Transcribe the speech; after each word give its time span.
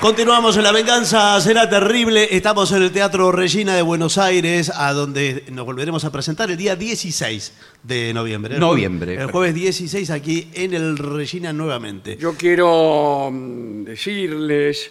Continuamos 0.00 0.56
en 0.56 0.62
La 0.62 0.72
Venganza 0.72 1.38
Será 1.42 1.68
Terrible. 1.68 2.28
Estamos 2.34 2.72
en 2.72 2.82
el 2.82 2.90
Teatro 2.90 3.30
Regina 3.32 3.74
de 3.74 3.82
Buenos 3.82 4.16
Aires, 4.16 4.72
a 4.74 4.94
donde 4.94 5.44
nos 5.52 5.66
volveremos 5.66 6.06
a 6.06 6.10
presentar 6.10 6.50
el 6.50 6.56
día 6.56 6.74
16 6.74 7.52
de 7.82 8.14
noviembre. 8.14 8.54
El 8.54 8.60
Noviembre. 8.60 9.12
jueves- 9.16 9.26
El 9.26 9.30
jueves 9.32 9.54
16 9.54 10.10
aquí 10.10 10.50
en 10.54 10.72
el 10.72 10.96
Regina 10.96 11.52
nuevamente. 11.52 12.16
Yo 12.16 12.32
quiero 12.34 13.28
mm, 13.30 13.84
decirles 13.84 14.90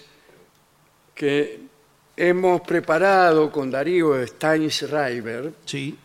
que 1.15 1.59
hemos 2.15 2.61
preparado 2.61 3.51
con 3.51 3.71
Darío 3.71 4.25
Steinsreiber 4.27 5.53
Sí. 5.65 5.97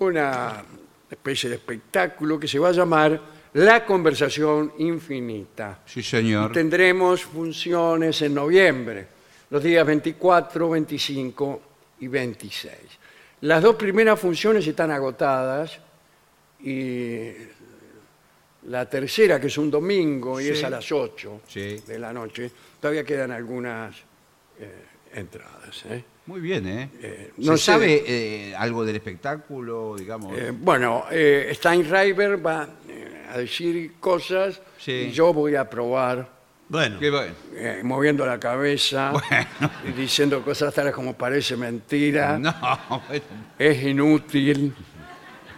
una 0.00 0.64
especie 1.08 1.48
de 1.50 1.54
espectáculo 1.56 2.40
que 2.40 2.48
se 2.48 2.58
va 2.58 2.70
a 2.70 2.72
llamar 2.72 3.20
La 3.54 3.84
Conversación 3.84 4.74
Infinita. 4.78 5.80
Sí, 5.84 6.02
señor. 6.02 6.52
Tendremos 6.52 7.24
funciones 7.24 8.22
en 8.22 8.34
noviembre, 8.34 9.06
los 9.50 9.62
días 9.62 9.84
24, 9.84 10.70
25 10.70 11.62
y 12.00 12.06
26. 12.08 12.72
Las 13.42 13.62
dos 13.62 13.74
primeras 13.74 14.20
funciones 14.20 14.66
están 14.66 14.90
agotadas 14.92 15.78
y 16.62 17.32
la 18.66 18.88
tercera, 18.88 19.40
que 19.40 19.48
es 19.48 19.58
un 19.58 19.70
domingo 19.70 20.40
y 20.40 20.48
es 20.48 20.62
a 20.62 20.70
las 20.70 20.92
8 20.92 21.40
Sí. 21.48 21.82
de 21.86 21.98
la 21.98 22.12
noche, 22.12 22.50
todavía 22.78 23.02
quedan 23.02 23.32
algunas 23.32 23.96
eh, 24.60 24.84
entradas. 25.14 25.84
¿eh? 25.88 26.04
Muy 26.26 26.40
bien, 26.40 26.66
¿eh? 26.66 26.90
Eh, 27.02 27.32
¿Se 27.38 27.44
no 27.46 27.56
sé- 27.56 27.64
sabe 27.64 28.04
eh, 28.06 28.54
algo 28.56 28.84
del 28.84 28.96
espectáculo, 28.96 29.96
digamos? 29.98 30.36
Eh, 30.38 30.52
bueno, 30.56 31.04
eh, 31.10 31.50
Steinreiber 31.54 32.44
va 32.44 32.68
eh, 32.88 33.26
a 33.32 33.38
decir 33.38 33.94
cosas 34.00 34.60
Sí. 34.78 34.92
y 34.92 35.10
yo 35.10 35.32
voy 35.32 35.54
a 35.56 35.68
probar 35.68 36.28
Bueno. 36.68 36.98
Qué 37.00 37.10
bueno. 37.10 37.34
eh, 37.54 37.80
moviendo 37.82 38.24
la 38.24 38.38
cabeza 38.38 39.12
y 39.88 39.92
diciendo 39.92 40.42
cosas 40.42 40.72
tales 40.72 40.94
como 40.94 41.14
parece 41.14 41.56
mentira, 41.56 42.38
No, 42.38 42.54
bueno. 43.08 43.24
es 43.58 43.82
inútil, 43.82 44.72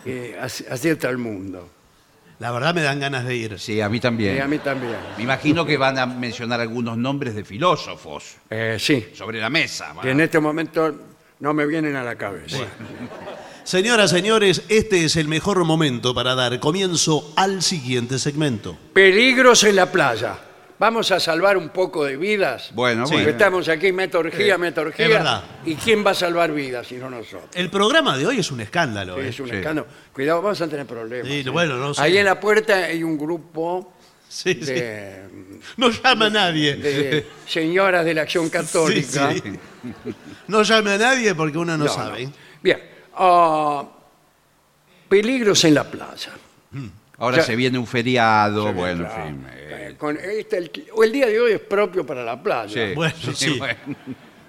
eh, 0.06 0.36
así, 0.40 0.64
así 0.70 0.88
está 0.88 1.10
el 1.10 1.18
mundo. 1.18 1.68
La 2.42 2.50
verdad 2.50 2.74
me 2.74 2.82
dan 2.82 2.98
ganas 2.98 3.24
de 3.24 3.36
ir. 3.36 3.56
Sí, 3.60 3.80
a 3.80 3.88
mí 3.88 3.98
Y 3.98 3.98
a 3.98 4.02
también. 4.02 4.50
mí 4.50 4.58
también. 4.58 4.96
Me 5.16 5.22
imagino 5.22 5.64
que 5.64 5.76
van 5.76 5.96
a 5.96 6.06
mencionar 6.06 6.60
algunos 6.60 6.98
nombres 6.98 7.36
de 7.36 7.44
filósofos 7.44 8.34
Eh, 8.50 8.78
sí, 8.80 9.06
sobre 9.14 9.38
la 9.38 9.48
mesa. 9.48 9.94
que 10.02 10.10
en 10.10 10.20
este 10.20 10.40
momento 10.40 10.92
no 11.38 11.54
me 11.54 11.64
vienen 11.66 11.94
a 11.94 12.02
la 12.02 12.16
cabeza. 12.16 12.56
Señoras, 13.62 14.10
señores, 14.10 14.64
este 14.68 15.04
es 15.04 15.14
el 15.14 15.28
mejor 15.28 15.64
momento 15.64 16.16
para 16.16 16.34
dar 16.34 16.58
comienzo 16.58 17.32
al 17.36 17.62
siguiente 17.62 18.18
segmento. 18.18 18.76
Peligros 18.92 19.62
en 19.62 19.76
la 19.76 19.92
playa. 19.92 20.36
Vamos 20.82 21.12
a 21.12 21.20
salvar 21.20 21.56
un 21.56 21.68
poco 21.68 22.04
de 22.04 22.16
vidas. 22.16 22.72
Bueno, 22.74 23.06
Sí. 23.06 23.12
Bueno. 23.14 23.28
estamos 23.28 23.68
aquí, 23.68 23.92
metodología, 23.92 24.58
metodología. 24.58 25.04
es 25.06 25.12
verdad. 25.12 25.44
¿Y 25.64 25.76
quién 25.76 26.04
va 26.04 26.10
a 26.10 26.14
salvar 26.14 26.50
vidas 26.52 26.88
si 26.88 26.96
no 26.96 27.08
nosotros? 27.08 27.50
El 27.54 27.70
programa 27.70 28.18
de 28.18 28.26
hoy 28.26 28.40
es 28.40 28.50
un 28.50 28.60
escándalo. 28.62 29.14
Sí, 29.14 29.20
¿eh? 29.20 29.28
es 29.28 29.38
un 29.38 29.48
Sí. 29.48 29.54
escándalo. 29.54 29.86
Cuidado, 30.12 30.42
vamos 30.42 30.60
a 30.60 30.66
tener 30.66 30.84
problemas. 30.84 31.28
Sí, 31.28 31.44
¿eh? 31.46 31.50
bueno, 31.50 31.76
no 31.76 31.94
sé. 31.94 32.02
Ahí 32.02 32.18
en 32.18 32.24
la 32.24 32.40
puerta 32.40 32.74
hay 32.78 33.04
un 33.04 33.16
grupo 33.16 33.92
Sí, 34.28 34.54
sí. 34.54 34.72
de, 34.72 35.22
No 35.76 35.88
llama 35.90 36.26
a 36.26 36.30
nadie. 36.30 36.74
de 36.74 37.26
señoras 37.46 38.04
de 38.04 38.14
la 38.14 38.22
acción 38.22 38.50
católica. 38.50 39.30
Sí, 39.34 39.40
sí. 39.40 39.52
No 40.48 40.64
llame 40.64 40.94
a 40.94 40.98
nadie 40.98 41.32
porque 41.36 41.58
uno 41.58 41.78
no, 41.78 41.84
No, 41.84 41.92
sabe. 41.94 42.26
no. 42.26 42.32
Bien. 42.60 42.82
ah, 43.14 43.84
peligros 45.08 45.62
en 45.64 45.74
la 45.74 45.84
playa. 45.84 46.32
Ahora 47.18 47.36
Ya- 47.36 47.42
se 47.44 47.54
viene 47.54 47.78
un 47.78 47.86
feriado, 47.86 48.72
bueno, 48.72 49.04
en 49.04 49.10
fin. 49.36 49.46
eh, 49.48 49.71
Eh, 49.92 49.96
con 49.96 50.16
este, 50.18 50.58
el, 50.58 50.70
o 50.92 51.04
el 51.04 51.12
día 51.12 51.26
de 51.26 51.40
hoy 51.40 51.52
es 51.52 51.60
propio 51.60 52.04
para 52.04 52.22
la 52.24 52.40
playa. 52.42 52.88
sí, 52.88 52.92
Bueno, 52.94 53.14
sí. 53.34 53.58
bueno. 53.58 53.78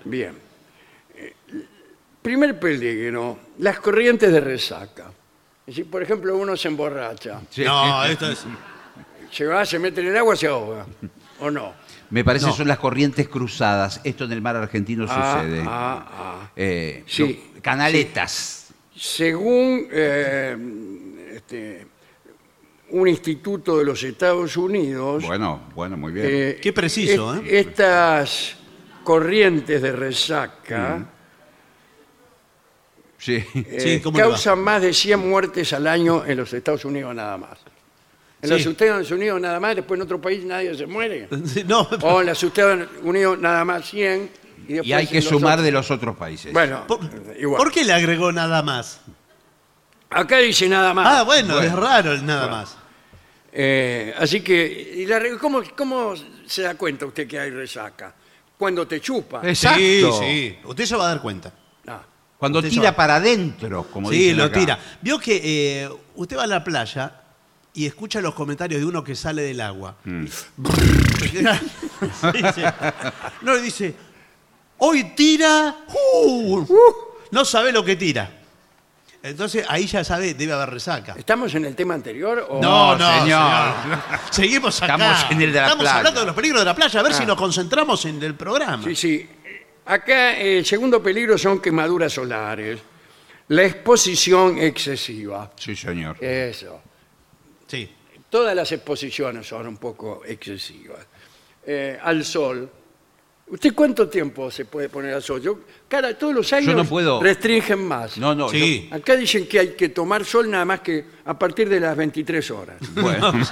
Bien. 0.05 0.33
Eh, 1.15 1.33
Primer 2.21 2.57
peligro, 2.59 3.37
las 3.59 3.79
corrientes 3.79 4.31
de 4.31 4.39
resaca. 4.39 5.11
Es 5.65 5.75
decir, 5.75 5.89
por 5.89 6.01
ejemplo, 6.03 6.37
uno 6.37 6.55
se 6.57 6.67
emborracha, 6.69 7.41
Sí. 7.49 7.63
No, 7.63 8.03
esto 8.05 8.29
es. 8.31 8.45
se 9.31 9.45
va, 9.45 9.65
se 9.65 9.77
mete 9.79 10.01
en 10.01 10.07
el 10.07 10.17
agua, 10.17 10.35
se 10.35 10.47
ahoga. 10.47 10.85
¿O 11.39 11.49
no? 11.51 11.73
Me 12.09 12.23
parece 12.23 12.45
No. 12.45 12.53
son 12.53 12.67
las 12.67 12.77
corrientes 12.79 13.27
cruzadas. 13.27 13.99
Esto 14.03 14.25
en 14.25 14.31
el 14.33 14.41
mar 14.41 14.55
argentino 14.55 15.05
Ah, 15.09 15.41
sucede. 15.41 15.63
ah, 15.67 16.05
ah. 16.11 16.51
Eh, 16.55 17.03
Sí, 17.07 17.51
canaletas. 17.61 18.73
Según 18.95 19.87
eh, 19.91 20.57
este, 21.35 21.87
un 22.93 23.07
instituto 23.07 23.77
de 23.77 23.85
los 23.85 24.01
Estados 24.03 24.55
Unidos, 24.57 25.23
Bueno, 25.25 25.61
bueno, 25.75 25.97
muy 25.97 26.11
bien. 26.13 26.25
eh, 26.29 26.59
Qué 26.61 26.71
preciso, 26.73 27.33
est- 27.35 27.43
¿eh? 27.45 27.59
Estas 27.59 28.55
corrientes 29.03 29.81
de 29.81 29.91
resaca 29.91 31.05
sí. 33.17 33.43
eh, 33.55 33.77
Sí, 33.79 33.99
¿cómo 34.01 34.17
le 34.17 34.23
va? 34.23 34.29
causan 34.29 34.59
más 34.59 34.81
de 34.81 34.93
100 34.93 35.19
muertes 35.27 35.73
al 35.73 35.87
año 35.87 36.23
en 36.25 36.37
los 36.37 36.53
Estados 36.53 36.85
Unidos 36.85 37.13
nada 37.15 37.37
más. 37.37 37.57
En 38.41 38.49
Sí. 38.49 38.55
los 38.55 38.65
Estados 38.65 39.09
Unidos 39.11 39.39
nada 39.41 39.59
más, 39.59 39.75
después 39.75 39.97
en 39.97 40.03
otro 40.03 40.19
país 40.21 40.43
nadie 40.43 40.75
se 40.75 40.85
muere. 40.85 41.27
No, 41.65 41.87
O 42.01 42.21
en 42.21 42.27
los 42.27 42.43
Estados 42.43 42.87
Unidos 43.01 43.39
nada 43.39 43.63
más 43.65 43.89
100. 43.89 44.29
Y, 44.67 44.73
después 44.73 44.87
Y 44.87 44.93
hay 44.93 45.05
en 45.05 45.09
que 45.11 45.15
los 45.15 45.25
sumar 45.25 45.53
otros- 45.53 45.65
de 45.65 45.71
los 45.71 45.91
otros 45.91 46.15
países. 46.15 46.53
Bueno, 46.53 46.85
¿Por, 46.87 46.99
igual. 47.39 47.57
¿por 47.57 47.71
qué 47.71 47.83
le 47.83 47.93
agregó 47.93 48.31
nada 48.31 48.61
más? 48.61 49.01
Acá 50.09 50.37
dice 50.37 50.69
nada 50.69 50.93
más. 50.93 51.07
Ah, 51.07 51.23
bueno, 51.23 51.55
Bueno. 51.55 51.67
es 51.67 51.73
raro 51.73 52.11
el 52.13 52.23
nada 52.25 52.47
más. 52.47 52.77
Eh, 53.55 54.13
así 54.17 54.41
que, 54.41 54.93
y 54.97 55.05
la 55.05 55.19
re- 55.19 55.37
¿cómo, 55.37 55.61
¿cómo 55.77 56.13
se 56.47 56.63
da 56.63 56.75
cuenta 56.75 57.05
usted 57.05 57.27
que 57.27 57.37
hay 57.39 57.51
resaca? 57.51 58.13
Cuando 58.57 58.87
te 58.87 58.99
chupa. 58.99 59.41
Exacto. 59.47 59.79
Sí, 59.79 60.03
sí. 60.19 60.57
Usted 60.63 60.85
se 60.85 60.95
va 60.95 61.05
a 61.05 61.09
dar 61.09 61.21
cuenta. 61.21 61.53
Ah, 61.87 62.01
Cuando 62.37 62.59
Usted 62.59 62.71
tira 62.71 62.83
sabe. 62.85 62.95
para 62.97 63.15
adentro, 63.17 63.83
como 63.91 64.09
sí, 64.09 64.17
dicen 64.17 64.37
lo 64.37 64.43
acá. 64.45 64.59
tira. 64.59 64.79
Vio 65.01 65.19
que 65.19 65.41
eh, 65.83 65.89
usted 66.15 66.37
va 66.37 66.43
a 66.43 66.47
la 66.47 66.63
playa 66.63 67.21
y 67.75 67.85
escucha 67.85 68.21
los 68.21 68.33
comentarios 68.33 68.79
de 68.81 68.85
uno 68.87 69.03
que 69.03 69.15
sale 69.15 69.41
del 69.43 69.61
agua. 69.61 69.97
Mm. 70.03 70.25
Sí, 70.27 71.37
sí. 72.55 72.61
No, 73.41 73.57
y 73.57 73.61
dice, 73.61 73.93
hoy 74.77 75.03
tira, 75.15 75.75
uh, 76.25 76.65
no 77.31 77.45
sabe 77.45 77.71
lo 77.71 77.83
que 77.83 77.95
tira. 77.95 78.39
Entonces 79.23 79.65
ahí 79.69 79.87
ya 79.87 80.03
sabe, 80.03 80.33
debe 80.33 80.51
haber 80.51 80.69
resaca. 80.69 81.15
¿Estamos 81.17 81.55
en 81.55 81.63
el 81.63 81.75
tema 81.75 81.93
anterior? 81.93 82.45
O... 82.49 82.61
No, 82.61 82.97
señor. 82.97 83.73
Seguimos 84.29 84.81
acá. 84.83 84.93
Estamos 84.95 85.31
en 85.31 85.41
el 85.41 85.53
de 85.53 85.59
la 85.59 85.65
Estamos 85.67 85.83
playa. 85.83 85.97
hablando 85.97 86.19
de 86.19 86.25
los 86.25 86.35
peligros 86.35 86.59
de 86.61 86.65
la 86.65 86.75
playa, 86.75 86.99
a 86.99 87.03
ver 87.03 87.11
Ah. 87.13 87.17
si 87.17 87.25
nos 87.25 87.37
concentramos 87.37 88.03
en 88.05 88.21
el 88.21 88.35
programa. 88.35 88.83
Sí, 88.83 88.95
sí. 88.95 89.29
Acá 89.85 90.33
eh, 90.37 90.57
el 90.59 90.65
segundo 90.65 91.01
peligro 91.01 91.37
son 91.37 91.61
quemaduras 91.61 92.11
solares. 92.11 92.79
La 93.47 93.63
exposición 93.63 94.57
excesiva. 94.57 95.51
Sí, 95.57 95.73
señor. 95.75 96.17
Eso. 96.21 96.81
Sí. 97.67 97.89
Todas 98.29 98.53
las 98.55 98.71
exposiciones 98.73 99.47
son 99.47 99.67
un 99.67 99.77
poco 99.77 100.21
excesivas. 100.25 100.99
Eh, 101.65 101.97
al 102.01 102.25
sol. 102.25 102.69
¿Usted 103.53 103.75
cuánto 103.75 104.09
tiempo 104.09 104.49
se 104.49 104.65
puede 104.65 104.89
poner 104.89 105.13
al 105.13 105.21
sol? 105.21 105.39
Yo, 105.39 105.59
cada, 105.87 106.17
todos 106.17 106.33
los 106.33 106.51
años 106.53 106.75
no 106.75 106.85
puedo. 106.85 107.21
restringen 107.21 107.87
más. 107.87 108.17
No, 108.17 108.33
no. 108.33 108.49
Sí. 108.49 108.89
Acá 108.91 109.15
dicen 109.15 109.45
que 109.47 109.59
hay 109.59 109.67
que 109.75 109.89
tomar 109.89 110.25
sol 110.25 110.49
nada 110.49 110.65
más 110.65 110.79
que 110.79 111.05
a 111.23 111.37
partir 111.37 111.69
de 111.69 111.79
las 111.79 111.95
23 111.95 112.49
horas. 112.49 112.77
yo- 112.95 113.01
bueno. 113.03 113.31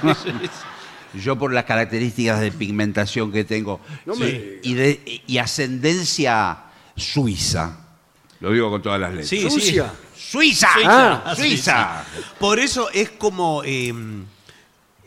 Yo 1.14 1.38
por 1.38 1.52
las 1.52 1.64
características 1.64 2.40
de 2.40 2.50
pigmentación 2.50 3.30
que 3.30 3.44
tengo 3.44 3.80
No 4.06 4.14
me 4.16 4.26
sí, 4.30 4.32
diga. 4.32 4.58
y, 4.62 4.74
de, 4.74 5.22
y 5.26 5.38
ascendencia 5.38 6.56
suiza. 6.96 7.78
Lo 8.40 8.50
digo 8.50 8.70
con 8.70 8.80
todas 8.82 8.98
las 8.98 9.10
letras. 9.10 9.28
Sí, 9.28 9.42
sí. 9.42 9.50
Sucia. 9.50 9.92
¡Suiza! 10.16 10.68
Ah, 10.86 11.34
sí, 11.36 11.42
¡Suiza! 11.42 12.04
Por 12.40 12.58
eso 12.58 12.88
es 12.90 13.10
como, 13.10 13.62
eh, 13.64 13.92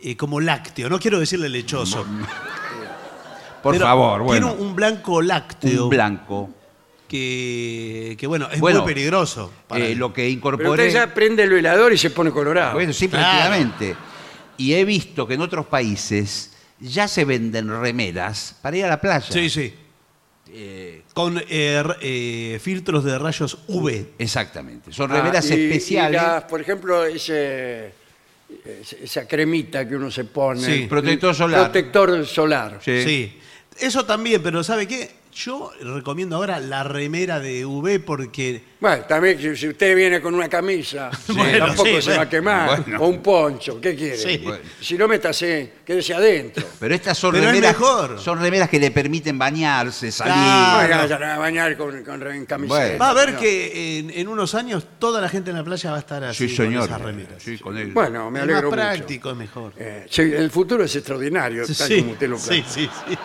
eh, 0.03 0.15
como 0.15 0.39
lácteo, 0.39 0.87
no 0.89 0.99
quiero 0.99 1.19
decirle 1.19 1.49
lechoso. 1.49 2.05
Por 3.65 3.73
pero 3.73 3.85
favor, 3.87 4.21
bueno. 4.21 4.49
Tiene 4.49 4.61
un 4.63 4.75
blanco 4.75 5.21
lácteo 5.23 5.85
Un 5.85 5.89
blanco. 5.89 6.49
que, 7.07 8.15
que, 8.19 8.27
bueno, 8.27 8.47
es 8.51 8.59
Bueno, 8.59 8.83
muy 8.83 8.93
peligroso. 8.93 9.51
para 9.67 9.85
Eh, 9.85 9.93
él. 9.93 9.97
lo 9.97 10.13
que 10.13 10.21
Pero 10.21 10.29
incorporé. 10.33 10.69
usted 10.87 10.89
ya 10.93 11.13
prende 11.15 11.41
el 11.43 11.49
velador 11.49 11.91
y 11.91 11.97
se 11.97 12.11
pone 12.11 12.29
colorado. 12.29 12.73
Bueno, 12.73 12.93
sí, 12.93 13.07
Claro. 13.07 13.25
prácticamente. 13.25 13.95
Y 14.57 14.73
he 14.73 14.85
visto 14.85 15.25
que 15.27 15.33
en 15.33 15.41
otros 15.41 15.65
países 15.65 16.51
ya 16.79 17.07
se 17.07 17.25
venden 17.25 17.69
remeras 17.81 18.55
para 18.61 18.77
ir 18.77 18.85
a 18.85 18.89
la 18.89 19.01
playa. 19.01 19.25
Sí, 19.31 19.49
sí. 19.49 19.73
Eh, 20.57 21.01
Con 21.15 21.37
eh, 21.49 21.81
r- 21.83 21.95
eh, 22.01 22.59
filtros 22.61 23.03
de 23.03 23.17
rayos 23.17 23.57
UV. 23.67 24.09
exactamente. 24.19 24.93
Son 24.93 25.11
Ah, 25.11 25.15
remeras 25.17 25.49
y- 25.49 25.55
y 25.55 25.63
especiales. 25.65 26.21
las, 26.21 26.43
por 26.43 26.61
ejemplo, 26.61 27.03
ese, 27.03 27.93
ese- 28.63 29.03
esa 29.03 29.27
cremita 29.27 29.87
que 29.87 29.95
uno 29.95 30.09
se 30.11 30.23
pone. 30.25 30.61
Sí. 30.61 30.85
Protector 30.87 31.33
solar. 31.35 31.63
Protector 31.63 32.25
solar. 32.25 32.79
Sí. 32.83 33.03
Sí. 33.03 33.39
Eso 33.77 34.05
también, 34.05 34.41
pero 34.41 34.63
¿sabe 34.63 34.87
qué? 34.87 35.11
Yo 35.35 35.73
recomiendo 35.81 36.37
ahora 36.37 36.61
la 36.61 36.83
remera 36.83 37.41
de 37.41 37.65
V 37.65 37.99
porque 37.99 38.63
Bueno, 38.79 39.03
también 39.03 39.37
si, 39.37 39.53
si 39.57 39.67
usted 39.67 39.93
viene 39.93 40.21
con 40.21 40.33
una 40.33 40.47
camisa, 40.47 41.11
Bueno, 41.27 41.65
tampoco 41.67 41.89
sí, 41.89 42.01
se 42.03 42.15
va 42.15 42.21
a 42.23 42.29
quemar. 42.29 42.81
Bueno. 42.83 43.01
O 43.03 43.07
un 43.09 43.21
poncho, 43.21 43.81
¿qué 43.81 43.95
quiere? 43.97 44.15
Sí. 44.17 44.37
Bueno. 44.37 44.63
Si 44.79 44.97
no, 44.97 45.09
métase, 45.09 45.73
quédese 45.85 46.13
adentro. 46.13 46.65
Pero 46.79 46.95
estas 46.95 47.17
son 47.17 47.33
Pero 47.33 47.47
es 47.47 47.51
remeras. 47.53 47.77
mejor. 47.77 48.17
Son 48.21 48.39
remeras 48.39 48.69
que 48.69 48.79
le 48.79 48.91
permiten 48.91 49.37
bañarse, 49.37 50.09
salir. 50.09 50.33
Claro. 50.35 50.97
Vayan 51.03 51.23
a 51.23 51.37
bañar 51.37 51.75
con, 51.75 52.01
con 52.05 52.25
en 52.31 52.45
camiseta. 52.45 52.79
Bueno. 52.79 52.97
va 52.99 53.09
a 53.09 53.13
ver 53.13 53.33
no. 53.33 53.39
que 53.41 53.99
en, 53.99 54.11
en 54.11 54.27
unos 54.29 54.55
años 54.55 54.87
toda 54.99 55.19
la 55.19 55.27
gente 55.27 55.49
en 55.49 55.57
la 55.57 55.65
playa 55.65 55.91
va 55.91 55.97
a 55.97 55.99
estar 55.99 56.23
así 56.23 56.47
Sí, 56.47 56.55
con 56.55 56.73
esas 56.77 57.01
remeras. 57.01 57.43
Sí, 57.43 57.57
con 57.57 57.77
él. 57.77 57.91
Bueno, 57.91 58.31
me 58.31 58.39
es 58.39 58.43
alegro 58.43 58.71
más 58.71 58.77
mucho. 58.77 58.95
práctico, 58.95 59.31
es 59.31 59.35
mejor. 59.37 59.73
Eh, 59.77 60.05
sí, 60.09 60.21
el 60.21 60.49
futuro 60.49 60.85
es 60.85 60.95
extraordinario, 60.95 61.65
tal 61.65 61.75
Sí, 61.75 61.99
como 61.99 62.11
usted 62.13 62.29
lo 62.29 62.37
sí, 62.39 62.47
plantea. 62.47 62.71
sí, 62.73 62.89
sí. 63.09 63.17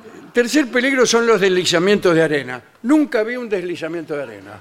Tercer 0.32 0.68
peligro 0.68 1.06
son 1.06 1.26
los 1.26 1.40
deslizamientos 1.40 2.14
de 2.14 2.22
arena. 2.22 2.62
Nunca 2.82 3.22
vi 3.22 3.36
un 3.36 3.48
deslizamiento 3.48 4.16
de 4.16 4.22
arena. 4.22 4.58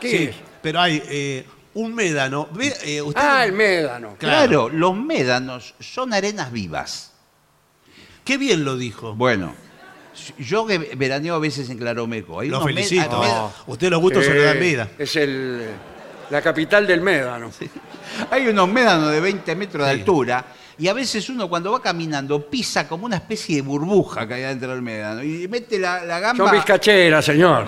¿Qué 0.00 0.10
Sí, 0.10 0.16
es? 0.24 0.36
Pero 0.62 0.80
hay 0.80 1.02
eh, 1.08 1.44
un 1.74 1.94
médano. 1.94 2.48
Ve, 2.52 2.72
eh, 2.84 3.02
usted- 3.02 3.20
Ah, 3.22 3.44
el 3.44 3.52
médano. 3.52 4.16
Claro, 4.18 4.68
los 4.68 4.96
médanos 4.96 5.74
son 5.80 6.14
arenas 6.14 6.50
vivas. 6.52 7.12
Qué 8.24 8.38
bien 8.38 8.64
lo 8.64 8.76
dijo. 8.76 9.14
Bueno, 9.14 9.54
yo 10.38 10.66
que 10.66 10.78
veraneo 10.96 11.34
a 11.34 11.38
veces 11.38 11.68
en 11.70 11.78
Claromeco. 11.78 12.40
Hay 12.40 12.48
Lo 12.48 12.58
unos 12.58 12.68
felicito. 12.68 13.02
hay 13.02 13.08
Oh, 13.12 13.20
médanos- 13.22 13.52
Usted 13.66 13.90
los 13.90 14.00
gustos 14.00 14.24
se 14.24 14.32
le 14.34 14.42
dan 14.42 14.56
Eh, 14.56 14.60
vida. 14.60 14.88
Es 14.98 15.16
el, 15.16 15.66
la 16.30 16.40
capital 16.42 16.86
del 16.86 17.00
médano. 17.00 17.50
Hay 18.30 18.46
unos 18.48 18.68
médanos 18.68 19.10
de 19.12 19.20
20 19.20 19.54
metros 19.56 19.84
de 19.84 19.90
altura 19.92 20.44
y 20.80 20.88
a 20.88 20.92
veces 20.94 21.28
uno 21.28 21.48
cuando 21.48 21.70
va 21.72 21.82
caminando 21.82 22.44
pisa 22.48 22.88
como 22.88 23.04
una 23.06 23.16
especie 23.16 23.56
de 23.56 23.62
burbuja 23.62 24.26
que 24.26 24.34
hay 24.34 24.42
dentro 24.42 24.70
del 24.70 24.80
médano 24.82 25.22
y 25.22 25.46
mete 25.46 25.78
la, 25.78 26.04
la 26.04 26.18
gamba, 26.20 26.44
Son 26.46 26.52
vizcacheras, 26.54 27.24
señor. 27.24 27.66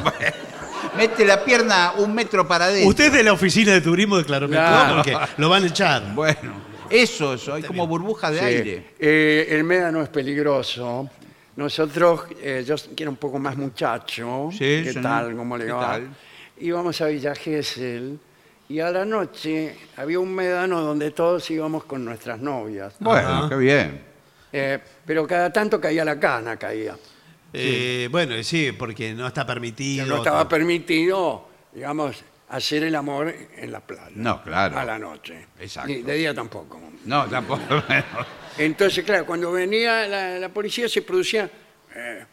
mete 0.97 1.25
la 1.25 1.45
pierna 1.45 1.93
un 1.99 2.15
metro 2.15 2.47
para 2.49 2.67
adentro. 2.67 2.89
Usted 2.89 3.07
es 3.07 3.13
de 3.13 3.23
la 3.23 3.33
oficina 3.33 3.73
de 3.73 3.81
turismo 3.81 4.17
de 4.19 4.25
Clarometro 4.25 4.65
Claro. 4.67 4.95
porque 4.97 5.17
lo 5.37 5.49
van 5.49 5.65
a 5.65 5.67
echar. 5.67 6.15
Bueno, 6.15 6.63
eso, 6.91 7.35
eso, 7.35 7.55
hay 7.55 7.63
como 7.63 7.87
burbuja 7.87 8.31
de 8.31 8.39
Sí. 8.39 8.45
aire. 8.45 8.85
Eh, 8.99 9.47
el 9.51 9.65
médano 9.65 10.03
es 10.03 10.09
peligroso. 10.09 11.09
Nosotros, 11.57 12.23
eh, 12.43 12.65
yo 12.67 12.77
que 12.97 13.03
era 13.03 13.11
un 13.11 13.17
poco 13.17 13.39
más 13.39 13.57
muchacho, 13.57 14.49
Sí, 14.53 14.59
¿qué 14.59 14.85
señor. 14.95 15.03
tal? 15.03 15.37
¿Cómo 15.37 15.59
le 15.59 15.67
¿Qué 15.67 15.73
va? 15.73 15.81
tal? 15.93 16.09
Íbamos 16.59 16.99
a 17.03 17.07
Villa 17.09 17.35
Gesell 17.35 18.19
y 18.73 18.81
a 18.81 18.91
la 18.91 19.05
noche 19.05 19.77
había 19.99 20.19
un 20.19 20.35
médano 20.35 20.81
donde 20.81 21.11
todos 21.11 21.51
íbamos 21.51 21.85
con 21.85 22.03
nuestras 22.03 22.41
novias. 22.41 22.95
Bueno, 23.01 23.29
Ajá. 23.29 23.49
qué 23.51 23.57
bien. 23.57 24.03
Eh, 24.51 24.79
pero 25.05 25.27
cada 25.27 25.53
tanto 25.53 25.79
caía 25.79 26.03
la 26.07 26.19
cana, 26.19 26.57
caía. 26.57 26.97
Eh, 27.53 28.09
bueno, 28.11 28.43
sí, 28.43 28.73
porque 28.73 29.13
no 29.13 29.27
está 29.27 29.45
permitido. 29.45 30.07
No 30.07 30.17
estaba 30.17 30.49
permitido, 30.49 31.49
digamos, 31.71 32.25
hacer 32.49 32.85
el 32.85 32.95
amor 32.95 33.35
en 33.59 33.71
la 33.71 33.81
playa. 33.81 34.09
No, 34.15 34.43
claro. 34.43 34.79
A 34.79 34.87
la 34.87 34.99
noche. 34.99 35.49
Exacto. 35.61 35.89
Ni 35.89 36.01
de 36.01 36.15
día 36.15 36.35
tampoco. 36.35 36.81
No, 37.05 37.27
tampoco. 37.27 37.61
bueno. 37.89 38.05
Entonces, 38.57 39.05
claro, 39.05 39.27
cuando 39.27 39.53
venía 39.53 40.09
la, 40.09 40.39
la 40.39 40.49
policía 40.49 40.89
se 40.89 41.03
producía 41.03 41.51
eh, 41.95 42.25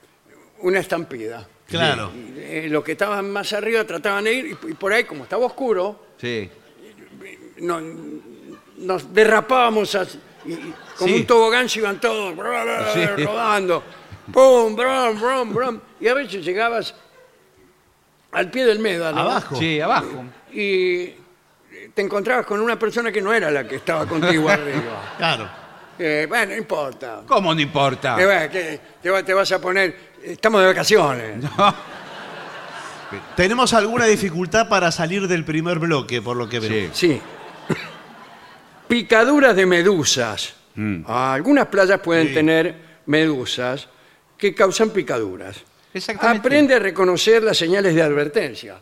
una 0.61 0.79
estampida. 0.79 1.47
Claro. 1.67 2.11
Eh, 2.35 2.67
los 2.69 2.83
que 2.83 2.93
estaban 2.93 3.29
más 3.31 3.53
arriba 3.53 3.83
trataban 3.85 4.23
de 4.23 4.33
ir 4.33 4.45
y, 4.47 4.71
y 4.71 4.73
por 4.73 4.91
ahí, 4.91 5.03
como 5.03 5.23
estaba 5.23 5.45
oscuro, 5.45 6.05
Sí. 6.19 6.49
no- 7.57 7.81
nos 8.77 9.13
derrapábamos 9.13 9.93
así, 9.95 10.19
y, 10.45 10.53
y 10.53 10.73
como 10.97 11.09
Sí. 11.09 11.15
un 11.21 11.25
tobogán 11.27 11.67
se 11.69 11.79
iban 11.79 11.99
todos 11.99 12.35
bra, 12.35 12.49
bra, 12.49 12.63
bra, 12.63 12.93
Sí. 12.93 13.05
rodando. 13.25 13.83
¡Pum! 14.31 14.75
Brum, 14.75 15.19
brum, 15.19 15.53
brum. 15.53 15.79
Y 15.99 16.07
a 16.07 16.13
veces 16.13 16.43
llegabas 16.45 16.93
al 18.31 18.49
pie 18.51 18.65
del 18.65 18.79
médano 18.79 19.19
Abajo. 19.21 19.55
Sí, 19.55 19.81
abajo. 19.81 20.23
y 20.53 21.07
te 21.93 22.01
encontrabas 22.01 22.45
con 22.45 22.59
una 22.61 22.77
persona 22.77 23.11
que 23.11 23.21
no 23.21 23.33
era 23.33 23.49
la 23.51 23.67
que 23.67 23.77
estaba 23.77 24.05
contigo 24.07 24.47
arriba. 24.49 25.15
Claro. 25.17 25.49
Eh, 25.97 26.25
bueno, 26.29 26.51
no 26.53 26.57
importa. 26.57 27.23
¿Cómo 27.27 27.53
no 27.53 27.59
importa? 27.59 28.15
Eh, 28.21 28.25
bueno, 28.25 28.49
que 28.51 28.79
te, 29.01 29.09
va- 29.09 29.23
te 29.23 29.33
vas 29.33 29.51
a 29.51 29.59
poner, 29.59 30.08
estamos 30.23 30.61
de 30.61 30.67
vacaciones. 30.67 31.45
Tenemos 33.35 33.73
alguna 33.73 34.05
dificultad 34.05 34.69
para 34.69 34.91
salir 34.91 35.27
del 35.27 35.43
primer 35.43 35.79
bloque, 35.79 36.21
por 36.21 36.37
lo 36.37 36.47
que 36.47 36.59
veo. 36.59 36.89
Sí. 36.93 37.13
Sí. 37.13 37.21
Picaduras 38.87 39.55
de 39.55 39.65
medusas. 39.65 40.53
Mm. 40.75 41.03
Ah, 41.07 41.33
algunas 41.33 41.67
playas 41.67 41.99
pueden 42.01 42.29
Sí. 42.29 42.33
tener 42.33 42.75
medusas 43.05 43.87
que 44.37 44.53
causan 44.53 44.91
picaduras. 44.91 45.57
Exactamente. 45.93 46.47
Aprende 46.47 46.75
a 46.75 46.79
reconocer 46.79 47.43
las 47.43 47.57
señales 47.57 47.95
de 47.95 48.01
advertencia. 48.03 48.77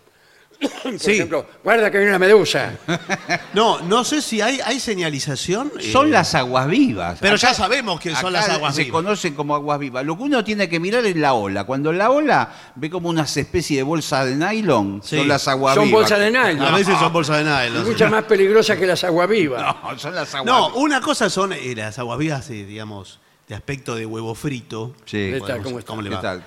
Por 0.59 0.99
Sí. 0.99 1.11
ejemplo, 1.11 1.45
guarda 1.63 1.91
que 1.91 1.97
viene 1.97 2.11
una 2.11 2.19
medusa. 2.19 2.73
No, 3.53 3.79
no 3.81 4.03
sé 4.03 4.21
si 4.21 4.41
hay, 4.41 4.59
hay 4.61 4.79
señalización. 4.79 5.71
Son 5.91 6.07
eh, 6.07 6.11
las 6.11 6.33
aguas 6.33 6.67
vivas. 6.67 7.19
Pero 7.21 7.35
ya 7.35 7.49
Acá- 7.49 7.57
sabemos 7.57 7.99
que 7.99 8.09
son 8.09 8.17
acá 8.19 8.29
las 8.31 8.49
aguas 8.49 8.75
se 8.75 8.83
vivas. 8.85 8.93
conocen 9.03 9.35
como 9.35 9.53
aguas 9.55 9.77
vivas. 9.79 10.03
Lo 10.05 10.17
que 10.17 10.23
uno 10.23 10.43
tiene 10.43 10.67
que 10.67 10.79
mirar 10.79 11.05
es 11.05 11.15
la 11.15 11.33
ola. 11.33 11.65
Cuando 11.65 11.93
la 11.93 12.09
ola 12.09 12.51
ve 12.75 12.89
como 12.89 13.09
unas 13.09 13.35
especies 13.37 13.77
de 13.79 13.83
bolsa 13.83 14.25
de 14.25 14.35
nylon, 14.35 15.01
Sí. 15.03 15.17
son 15.17 15.27
las 15.27 15.47
aguas 15.47 15.75
Son 15.75 15.85
vivas. 15.85 16.01
bolsas 16.01 16.19
de 16.19 16.31
nylon. 16.31 16.61
A 16.61 16.71
veces 16.75 16.97
son 16.97 17.13
bolsas 17.13 17.37
de 17.37 17.43
nylon. 17.43 17.85
Muchas 17.87 18.09
más 18.11 18.23
peligrosas 18.23 18.77
que 18.77 18.87
las 18.87 19.03
aguavivas. 19.03 19.75
No, 19.83 19.99
son 19.99 20.15
las 20.15 20.33
aguas 20.33 20.45
No, 20.45 20.67
vivas. 20.69 20.81
una 20.83 21.01
cosa 21.01 21.29
son 21.29 21.53
eh, 21.53 21.73
las 21.75 21.99
aguas 21.99 22.17
vivas, 22.17 22.49
eh, 22.49 22.65
digamos, 22.65 23.19
de 23.47 23.55
aspecto 23.55 23.95
de 23.95 24.05
huevo 24.05 24.33
frito. 24.35 24.93
Sí. 25.05 25.31
¿Qué 25.33 25.41
tal? 25.45 25.61
¿Cómo 25.61 25.79
está? 25.79 25.87
¿cómo 25.89 26.01
le 26.01 26.09
¿Qué 26.09 26.15
va? 26.15 26.21
tal? 26.21 26.43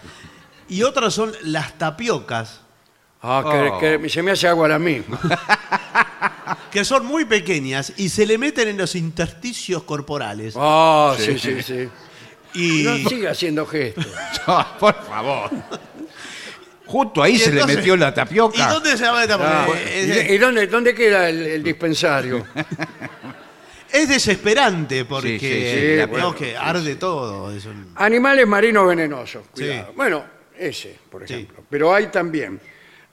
Y 0.68 0.82
otras 0.82 1.14
son 1.14 1.32
las 1.42 1.78
tapiocas, 1.78 2.60
Ah, 3.22 3.43
que, 3.81 3.96
Oh. 3.96 4.00
que 4.02 4.08
se 4.08 4.22
me 4.22 4.31
hace 4.31 4.49
agua 4.49 4.67
la 4.69 4.78
misma. 4.78 5.19
que 6.70 6.84
son 6.84 7.05
muy 7.06 7.25
pequeñas 7.26 7.93
y 7.96 8.08
se 8.08 8.25
le 8.26 8.38
meten 8.38 8.69
en 8.69 8.78
los 8.78 8.94
intersticios 8.94 9.82
corporales. 9.82 10.55
Ah, 10.56 11.14
sí, 11.19 11.38
sí, 11.38 11.62
sí. 11.62 11.88
Y 12.55 12.82
No 12.84 12.96
siga 13.08 13.31
haciendo 13.32 13.67
gestos. 13.67 14.06
No, 14.46 14.67
por 14.78 14.94
favor. 15.05 15.50
Justo 16.87 17.22
ahí 17.22 17.34
Y 17.34 17.38
se 17.38 17.50
entonces- 17.50 17.69
le 17.69 17.76
metió 17.76 17.96
la 17.96 18.12
tapioca. 18.14 18.56
¿Y 18.58 18.72
dónde 18.72 18.96
se 18.96 19.05
va 19.05 19.22
a? 19.22 19.25
Ah, 19.64 19.67
¿Y, 19.69 20.11
es, 20.11 20.31
y 20.31 20.38
dónde, 20.38 20.67
dónde 20.67 20.94
queda 20.94 21.28
el, 21.28 21.46
el 21.46 21.62
dispensario? 21.62 22.44
es 23.93 24.08
desesperante 24.08 25.05
porque 25.05 25.38
Sí, 25.38 25.46
sí, 25.46 25.81
sí, 25.90 25.96
la 25.96 26.06
bueno, 26.06 26.34
que 26.34 26.56
arde 26.56 26.96
todo. 26.96 27.52
es 27.55 27.64
un- 27.67 27.93
Animales 27.96 28.46
marinos 28.49 28.88
venenosos, 28.88 29.44
cuidado. 29.52 29.87
Sí. 29.88 29.93
Bueno, 29.94 30.25
ese, 30.58 30.96
por 31.11 31.26
Sí. 31.28 31.34
ejemplo. 31.34 31.62
Pero 31.70 31.94
hay 31.94 32.06
también 32.08 32.61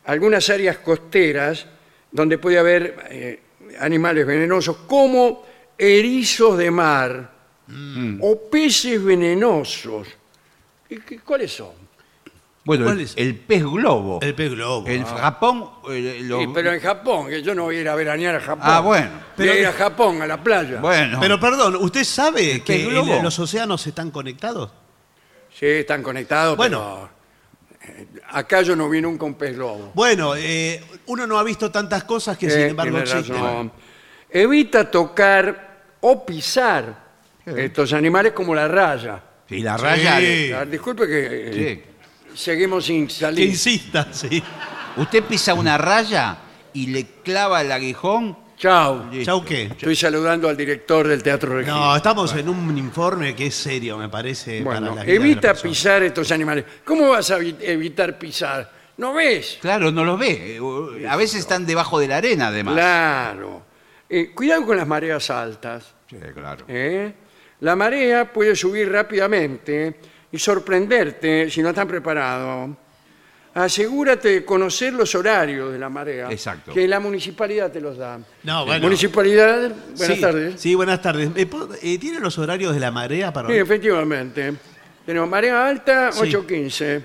algunas 0.07 0.49
áreas 0.49 0.77
costeras 0.79 1.65
donde 2.11 2.37
puede 2.39 2.57
haber 2.57 3.05
eh, 3.11 3.39
animales 3.79 4.25
venenosos 4.25 4.77
como 4.87 5.45
erizos 5.77 6.57
de 6.57 6.71
mar 6.71 7.37
Mm. 7.69 8.19
o 8.23 8.49
peces 8.49 9.03
venenosos. 9.03 10.07
¿Y 10.89 10.99
qué- 11.01 11.19
¿Cuáles 11.19 11.51
son? 11.53 11.73
Bueno, 12.63 12.85
¿Cuál 12.85 12.99
el, 12.99 13.03
es? 13.03 13.13
el 13.17 13.35
pez 13.35 13.61
globo. 13.63 14.19
El 14.21 14.33
pez 14.35 14.51
globo. 14.51 14.87
En 14.87 15.03
Ah. 15.03 15.17
Japón. 15.19 15.69
eh, 15.89 16.19
lo- 16.23 16.39
Sí, 16.39 16.47
pero 16.53 16.71
en 16.71 16.79
Japón, 16.79 17.27
que 17.27 17.41
yo 17.43 17.53
no 17.53 17.63
voy 17.63 17.75
a 17.77 17.81
ir 17.81 17.89
a 17.89 17.95
veranear 17.95 18.35
a 18.35 18.39
Japón. 18.39 18.63
Ah, 18.65 18.79
bueno. 18.79 19.09
Voy 19.09 19.19
a 19.49 19.51
Pero- 19.51 19.55
ir 19.59 19.67
a 19.67 19.73
Japón, 19.73 20.21
a 20.21 20.27
la 20.27 20.41
playa. 20.41 20.79
Bueno. 20.79 21.17
Pero 21.19 21.37
perdón, 21.41 21.75
¿usted 21.75 22.05
sabe 22.05 22.61
que 22.63 22.73
pez 22.73 22.87
globo? 22.89 23.15
el- 23.15 23.23
los 23.23 23.37
océanos 23.37 23.85
están 23.85 24.11
conectados? 24.11 24.71
Sí, 25.53 25.65
están 25.65 26.01
conectados, 26.03 26.55
Bueno. 26.55 27.09
pero 27.09 27.16
acá 28.29 28.61
yo 28.61 28.75
no 28.75 28.89
vi 28.89 29.01
nunca 29.01 29.25
un 29.25 29.35
pez 29.35 29.55
globo. 29.55 29.91
Bueno, 29.93 30.35
eh, 30.35 30.81
uno 31.07 31.25
no 31.27 31.37
ha 31.39 31.43
visto 31.43 31.71
tantas 31.71 32.03
cosas 32.03 32.37
que 32.37 32.49
sin 32.49 32.59
Eh, 32.61 32.67
embargo 32.69 32.97
tiene 33.01 33.09
existen. 33.19 33.35
razón. 33.43 33.71
Evita 34.29 34.89
tocar 34.91 35.77
o 36.01 36.25
pisar 36.25 37.05
estos 37.45 37.93
animales 37.93 38.33
como 38.33 38.53
la 38.53 38.67
raya. 38.67 39.23
Y 39.49 39.59
la 39.61 39.77
raya. 39.77 40.19
Sí. 40.19 40.51
Ah, 40.51 40.65
Disculpe 40.65 41.07
que 41.07 41.27
eh, 41.29 41.83
Sí. 42.33 42.37
seguimos 42.37 42.85
sin 42.85 43.07
Que 43.07 43.13
salir. 43.13 43.47
insista, 43.49 44.07
sí. 44.11 44.43
Usted 44.97 45.23
pisa 45.23 45.53
una 45.53 45.77
raya 45.77 46.37
y 46.73 46.87
le 46.87 47.05
clava 47.23 47.61
el 47.61 47.71
aguijón. 47.71 48.37
Chao. 48.57 49.09
¿Chau 49.23 49.45
qué? 49.45 49.63
Estoy 49.63 49.95
saludando 49.95 50.49
al 50.49 50.57
director 50.57 51.07
del 51.07 51.21
Teatro 51.21 51.55
Regina. 51.55 51.75
No, 51.75 51.95
estamos 51.95 52.35
en 52.35 52.49
un 52.49 52.75
informe 52.77 53.35
que 53.35 53.47
es 53.47 53.55
serio, 53.55 53.97
me 53.97 54.09
parece. 54.09 54.61
bueno, 54.63 54.89
para 54.89 54.95
la 54.95 55.03
vida 55.03 55.13
de 55.13 55.19
la 55.19 55.25
evita 55.25 55.53
pisar 55.53 56.01
estos 56.03 56.31
animales. 56.31 56.65
¿Cómo 56.83 57.09
vas 57.09 57.29
a 57.29 57.37
evi- 57.39 57.55
evitar 57.61 58.17
pisar? 58.17 58.71
¿No 58.97 59.13
ves? 59.13 59.59
Claro, 59.61 59.91
no 59.91 60.03
los 60.03 60.17
ve. 60.19 60.59
A 61.07 61.15
veces 61.15 61.41
están 61.41 61.67
debajo 61.67 61.99
de 61.99 62.07
la 62.07 62.17
arena, 62.17 62.47
además. 62.47 62.73
Claro. 62.73 63.61
Eh, 64.09 64.31
cuidado 64.33 64.65
con 64.65 64.75
las 64.77 64.87
mareas 64.87 65.29
altas. 65.29 65.93
Sí, 66.09 66.17
claro. 66.33 66.65
¿eh? 66.67 67.13
La 67.59 67.75
marea 67.75 68.33
puede 68.33 68.55
subir 68.55 68.91
rápidamente 68.91 69.99
y 70.31 70.39
sorprenderte 70.39 71.49
si 71.51 71.61
no 71.61 71.69
estás 71.69 71.85
preparado. 71.85 72.75
Asegúrate 73.57 74.29
de 74.29 74.45
conocer 74.45 74.93
los 74.93 75.15
horarios 75.15 75.71
de 75.73 75.79
la 75.79 75.89
marea. 75.89 76.29
Exacto. 76.31 76.73
Que 76.73 76.87
la 76.87 76.99
municipalidad 76.99 77.71
te 77.71 77.81
los 77.81 77.97
da. 77.97 78.19
No, 78.43 78.65
bueno. 78.67 78.83
Municipalidad, 78.83 79.71
buenas 79.97 80.15
Sí, 80.15 80.21
tardes. 80.21 80.61
Sí, 80.61 80.75
buenas 80.75 81.01
tardes. 81.01 81.31
Eh, 81.35 81.47
¿puedo- 81.47 81.73
eh, 81.81 81.97
¿Tiene 81.97 82.19
los 82.19 82.37
horarios 82.37 82.75
de 82.75 82.79
la 82.79 82.91
marea 82.91 83.33
para 83.33 83.47
Sí, 83.49 83.55
efectivamente. 83.55 84.53
Tenemos 85.07 85.27
marea 85.27 85.67
alta, 85.67 86.11
Sí. 86.11 86.19
8.15. 86.21 87.01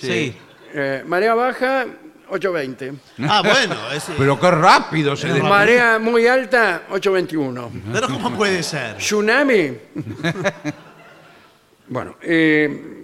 Sí. 0.00 0.34
Eh, 0.74 1.04
marea 1.06 1.34
baja, 1.34 1.86
8.20. 2.28 2.92
Ah, 3.28 3.42
bueno. 3.44 3.76
es- 3.94 4.06
Pero 4.18 4.40
qué 4.40 4.50
rápido 4.50 5.14
se 5.14 5.28
desma- 5.28 5.48
Marea 5.48 6.00
muy 6.00 6.26
alta, 6.26 6.82
8.21. 6.90 7.70
pero 7.92 8.08
¿cómo 8.08 8.36
puede 8.36 8.64
ser? 8.64 8.96
Tsunami. 8.96 9.78
bueno, 11.88 12.16
eh, 12.22 13.03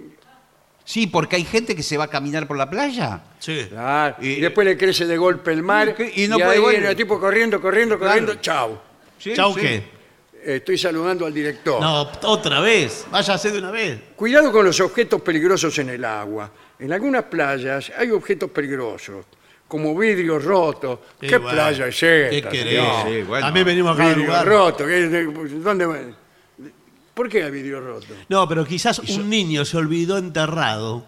Sí, 0.91 1.07
porque 1.07 1.37
hay 1.37 1.45
gente 1.45 1.73
que 1.73 1.83
se 1.83 1.95
va 1.97 2.03
a 2.03 2.07
caminar 2.09 2.45
por 2.47 2.57
la 2.57 2.69
playa. 2.69 3.21
Sí. 3.39 3.65
claro, 3.69 4.17
y, 4.19 4.27
Y- 4.31 4.41
después 4.41 4.65
le 4.67 4.75
crece 4.77 5.05
de 5.05 5.15
golpe 5.15 5.53
el 5.53 5.63
mar 5.63 5.95
Y- 5.97 6.23
y 6.25 6.27
no 6.27 6.35
y 6.37 6.39
puede 6.41 6.51
ahí 6.55 6.59
volver. 6.59 6.75
viene 6.79 6.89
el 6.91 6.97
tipo 6.97 7.17
corriendo, 7.17 7.61
corriendo, 7.61 7.97
corriendo, 7.97 8.35
chau. 8.35 8.77
Sí, 9.17 9.31
¿Chau 9.33 9.53
sí. 9.53 9.61
qué? 9.61 9.75
Eh, 9.75 10.55
Estoy 10.57 10.77
saludando 10.77 11.25
al 11.25 11.33
director. 11.33 11.79
No, 11.79 12.01
otra 12.23 12.59
vez. 12.59 13.05
Váyase 13.09 13.51
de 13.51 13.59
una 13.59 13.71
vez. 13.71 13.99
Cuidado 14.17 14.51
con 14.51 14.65
los 14.65 14.81
objetos 14.81 15.21
peligrosos 15.21 15.77
en 15.79 15.91
el 15.91 16.03
agua. 16.03 16.51
En 16.77 16.91
algunas 16.91 17.23
playas 17.23 17.89
hay 17.97 18.11
objetos 18.11 18.49
peligrosos, 18.51 19.25
como 19.69 19.97
vidrios 19.97 20.43
rotos. 20.43 20.99
Sí, 21.21 21.27
¿Qué 21.27 21.37
bueno. 21.37 21.51
playa 21.55 21.87
es 21.87 22.03
esta? 22.03 22.29
¿Qué 22.49 22.57
querés? 22.57 22.73
señor? 22.73 23.07
Sí, 23.07 23.21
bueno. 23.21 23.45
También 23.45 23.65
venimos 23.65 23.93
acá 23.93 24.03
al 24.09 24.15
Vidrio 24.15 24.25
lugar. 24.27 24.45
roto. 24.45 24.85
¿qué- 24.85 25.07
de- 25.07 25.25
¿Dónde? 25.61 26.13
¿Por 27.13 27.29
qué 27.29 27.43
hay 27.43 27.51
vidrio 27.51 27.81
roto? 27.81 28.07
No, 28.29 28.47
pero 28.47 28.65
quizás 28.65 28.99
un 28.99 29.29
niño 29.29 29.65
se 29.65 29.77
olvidó 29.77 30.17
enterrado 30.17 31.05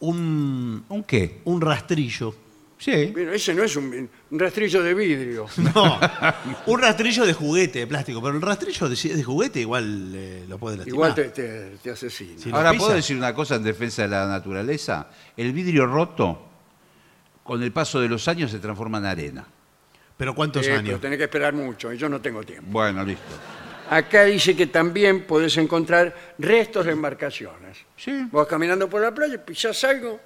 un, 0.00 0.84
¿Un 0.88 1.04
qué? 1.04 1.40
un 1.44 1.60
rastrillo. 1.60 2.34
Sí. 2.76 3.06
Bueno, 3.12 3.32
ese 3.32 3.54
no 3.54 3.62
es 3.62 3.76
un, 3.76 4.10
un 4.30 4.38
rastrillo 4.38 4.82
de 4.82 4.92
vidrio. 4.94 5.46
No, 5.74 5.98
un 6.66 6.80
rastrillo 6.80 7.24
de 7.24 7.32
juguete, 7.32 7.78
de 7.80 7.86
plástico. 7.86 8.20
Pero 8.20 8.34
el 8.36 8.42
rastrillo 8.42 8.88
de, 8.88 8.96
si 8.96 9.10
es 9.10 9.16
de 9.16 9.22
juguete 9.24 9.60
igual 9.60 10.12
eh, 10.14 10.44
lo 10.48 10.58
puede 10.58 10.78
lastimar. 10.78 10.94
Igual 10.96 11.14
te, 11.14 11.24
te- 11.30 11.76
te 11.82 11.90
asesina. 11.90 12.34
Lo 12.46 12.56
Ahora, 12.56 12.72
pisa. 12.72 12.80
¿puedo 12.84 12.94
decir 12.96 13.16
una 13.16 13.32
cosa 13.34 13.54
en 13.56 13.62
defensa 13.62 14.02
de 14.02 14.08
la 14.08 14.26
naturaleza? 14.26 15.08
El 15.36 15.52
vidrio 15.52 15.86
roto, 15.86 16.42
con 17.42 17.62
el 17.62 17.72
paso 17.72 18.00
de 18.00 18.08
los 18.08 18.26
años, 18.28 18.50
se 18.50 18.58
transforma 18.58 18.98
en 18.98 19.06
arena. 19.06 19.46
Pero 20.16 20.34
¿cuántos 20.34 20.64
Eh, 20.66 20.70
pero 20.70 20.78
años? 20.80 21.00
tenés 21.00 21.18
que 21.18 21.24
esperar 21.24 21.54
mucho 21.54 21.92
y 21.92 21.96
yo 21.96 22.08
no 22.08 22.20
tengo 22.20 22.42
tiempo. 22.42 22.70
Bueno, 22.70 23.02
listo. 23.04 23.22
Acá 23.90 24.24
dice 24.24 24.56
que 24.56 24.66
también 24.66 25.24
podés 25.26 25.56
encontrar 25.58 26.14
restos 26.38 26.86
de 26.86 26.92
embarcaciones. 26.92 27.78
Sí. 27.96 28.26
Vas 28.32 28.46
caminando 28.46 28.88
por 28.88 29.02
la 29.02 29.12
playa, 29.12 29.44
pisás 29.44 29.82
algo, 29.84 30.20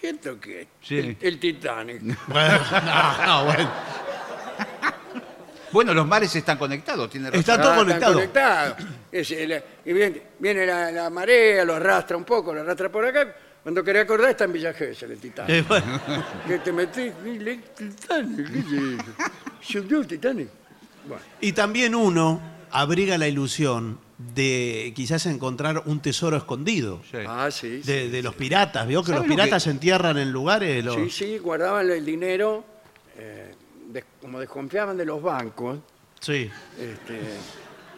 siento 0.00 0.38
que 0.40 0.68
Sí. 0.80 0.98
el, 0.98 1.16
el 1.20 1.38
Titanic. 1.40 2.00
Bueno, 2.28 2.60
no, 2.84 3.26
no, 3.26 3.44
bueno. 3.46 3.70
Bueno, 5.72 5.94
los 5.94 6.06
mares 6.06 6.34
están 6.36 6.58
conectados, 6.58 7.08
tiene 7.08 7.28
razón. 7.28 7.40
Está 7.40 7.56
todo 7.60 7.70
Ah, 7.70 7.76
están 7.76 7.84
conectado. 7.86 8.14
conectados. 8.14 8.76
Es 9.10 9.30
el- 9.30 9.62
y 9.86 9.92
viene, 9.94 10.22
viene 10.38 10.66
la, 10.66 10.90
la 10.92 11.08
marea, 11.10 11.64
lo 11.64 11.74
arrastra 11.74 12.14
un 12.16 12.24
poco, 12.24 12.52
lo 12.54 12.60
arrastra 12.60 12.90
por 12.90 13.04
acá. 13.06 13.34
Cuando 13.62 13.82
querés 13.82 14.04
acordar 14.04 14.30
está 14.30 14.44
en 14.44 14.52
Villa 14.52 14.74
Gesell, 14.74 15.12
el 15.12 15.18
Titanic. 15.18 15.50
Eh, 15.50 15.64
bueno. 15.66 16.00
Que 16.46 16.58
te 16.58 16.72
metís, 16.72 17.12
y 17.24 17.38
le- 17.38 17.56
Titanic, 17.74 18.52
¿qué 18.52 18.58
es 18.58 18.66
eso? 18.66 19.12
¿Se 19.62 19.80
hundió 19.80 20.00
el 20.00 20.06
Titanic? 20.06 20.48
Bueno, 21.06 21.22
Y 21.40 21.52
también 21.52 21.94
uno 21.94 22.40
abriga 22.72 23.18
la 23.18 23.28
ilusión 23.28 23.98
de 24.34 24.92
quizás 24.94 25.26
encontrar 25.26 25.82
un 25.86 26.00
tesoro 26.00 26.36
escondido. 26.36 27.02
Sí. 27.10 27.18
ah, 27.26 27.50
sí. 27.50 27.82
sí. 27.82 27.92
De, 27.92 28.08
de 28.10 28.22
los 28.22 28.34
piratas. 28.34 28.86
¿Vio 28.86 29.02
que 29.02 29.08
¿Sabe 29.08 29.20
los 29.20 29.28
lo 29.28 29.34
piratas 29.34 29.62
que- 29.62 29.68
se 29.68 29.70
entierran 29.70 30.18
en 30.18 30.30
lugares? 30.32 30.84
los- 30.84 30.94
Sí, 30.96 31.10
sí, 31.10 31.38
guardaban 31.38 31.90
el 31.90 32.04
dinero, 32.04 32.64
eh, 33.18 33.52
como 34.20 34.38
desconfiaban 34.40 34.96
de 34.96 35.04
los 35.04 35.20
bancos, 35.22 35.78
Sí. 36.20 36.48
este, 36.78 37.20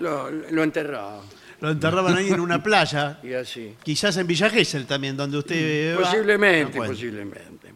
lo, 0.00 0.30
lo 0.30 0.62
enterraban. 0.62 1.20
Lo 1.60 1.70
enterraban 1.70 2.16
ahí 2.16 2.28
en 2.30 2.40
una 2.40 2.62
playa. 2.62 3.20
Y 3.22 3.32
así. 3.34 3.74
Quizás 3.82 4.16
en 4.16 4.26
Villa 4.26 4.50
Gesell 4.50 4.86
también, 4.86 5.16
donde 5.16 5.38
usted. 5.38 5.96
Posiblemente, 5.96 6.78
Ah, 6.82 6.86
posiblemente. 6.86 7.74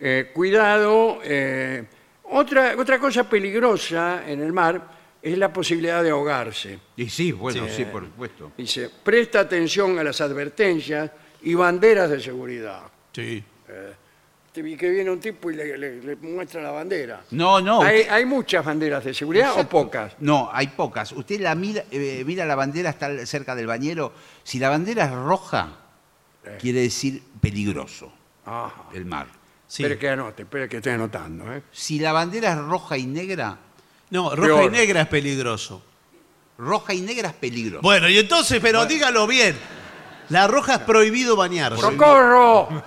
Eh, 0.00 0.30
cuidado. 0.34 1.20
eh, 1.22 1.84
otra, 2.24 2.74
otra 2.78 2.98
cosa 2.98 3.28
peligrosa 3.28 4.22
en 4.26 4.40
el 4.40 4.52
mar 4.52 4.99
es 5.22 5.36
la 5.38 5.52
posibilidad 5.52 6.02
de 6.02 6.10
ahogarse. 6.10 6.78
Y 6.96 7.08
sí, 7.08 7.32
bueno, 7.32 7.66
Sí. 7.68 7.84
por 7.84 8.04
supuesto. 8.04 8.52
Dice, 8.56 8.90
presta 9.02 9.40
atención 9.40 9.98
a 9.98 10.04
las 10.04 10.20
advertencias 10.20 11.10
y 11.42 11.54
banderas 11.54 12.10
de 12.10 12.20
seguridad. 12.20 12.82
Sí. 13.12 13.42
Te 14.52 14.62
vi 14.62 14.76
que 14.76 14.90
viene 14.90 15.10
un 15.10 15.20
tipo 15.20 15.48
y 15.50 15.54
le, 15.54 15.78
le- 15.78 16.02
le 16.02 16.16
muestra 16.16 16.60
la 16.60 16.72
bandera. 16.72 17.22
No, 17.30 17.60
no. 17.60 17.82
¿Hay, 17.82 18.00
hay 18.02 18.24
muchas 18.24 18.64
banderas 18.64 19.04
de 19.04 19.14
seguridad 19.14 19.52
o 19.56 19.68
pocas? 19.68 20.16
No, 20.18 20.50
hay 20.52 20.66
pocas. 20.66 21.12
Usted 21.12 21.38
la 21.40 21.54
mira, 21.54 21.84
eh, 21.92 22.24
mira 22.26 22.44
la 22.44 22.56
bandera, 22.56 22.90
está 22.90 23.24
cerca 23.26 23.54
del 23.54 23.68
bañero. 23.68 24.12
Si 24.42 24.58
la 24.58 24.68
bandera 24.68 25.04
es 25.04 25.12
roja, 25.12 25.76
Eh. 26.44 26.58
quiere 26.60 26.80
decir 26.80 27.22
peligroso 27.40 28.12
Ajá. 28.44 28.86
el 28.92 29.04
mar. 29.04 29.28
Sí. 29.68 29.84
Espere 29.84 30.00
que 30.00 30.08
anote, 30.08 30.42
espere 30.42 30.68
que 30.68 30.78
estoy 30.78 30.92
anotando. 30.94 31.52
¿eh? 31.54 31.62
Si 31.70 32.00
la 32.00 32.12
bandera 32.12 32.50
es 32.52 32.58
roja 32.58 32.98
y 32.98 33.06
negra, 33.06 33.56
No, 34.10 34.34
roja 34.34 34.48
Peor. 34.60 34.64
y 34.64 34.76
negra 34.76 35.00
es 35.02 35.06
peligroso. 35.08 35.82
roja 36.58 36.92
y 36.92 37.00
negra 37.00 37.28
es 37.30 37.34
peligroso. 37.34 37.80
Bueno, 37.82 38.08
y 38.08 38.18
entonces, 38.18 38.58
pero 38.60 38.84
dígalo 38.86 39.26
bien. 39.26 39.56
La 40.28 40.46
roja 40.46 40.74
es 40.74 40.78
prohibido 40.80 41.34
bañarse. 41.34 41.80
¡Socorro! 41.80 42.68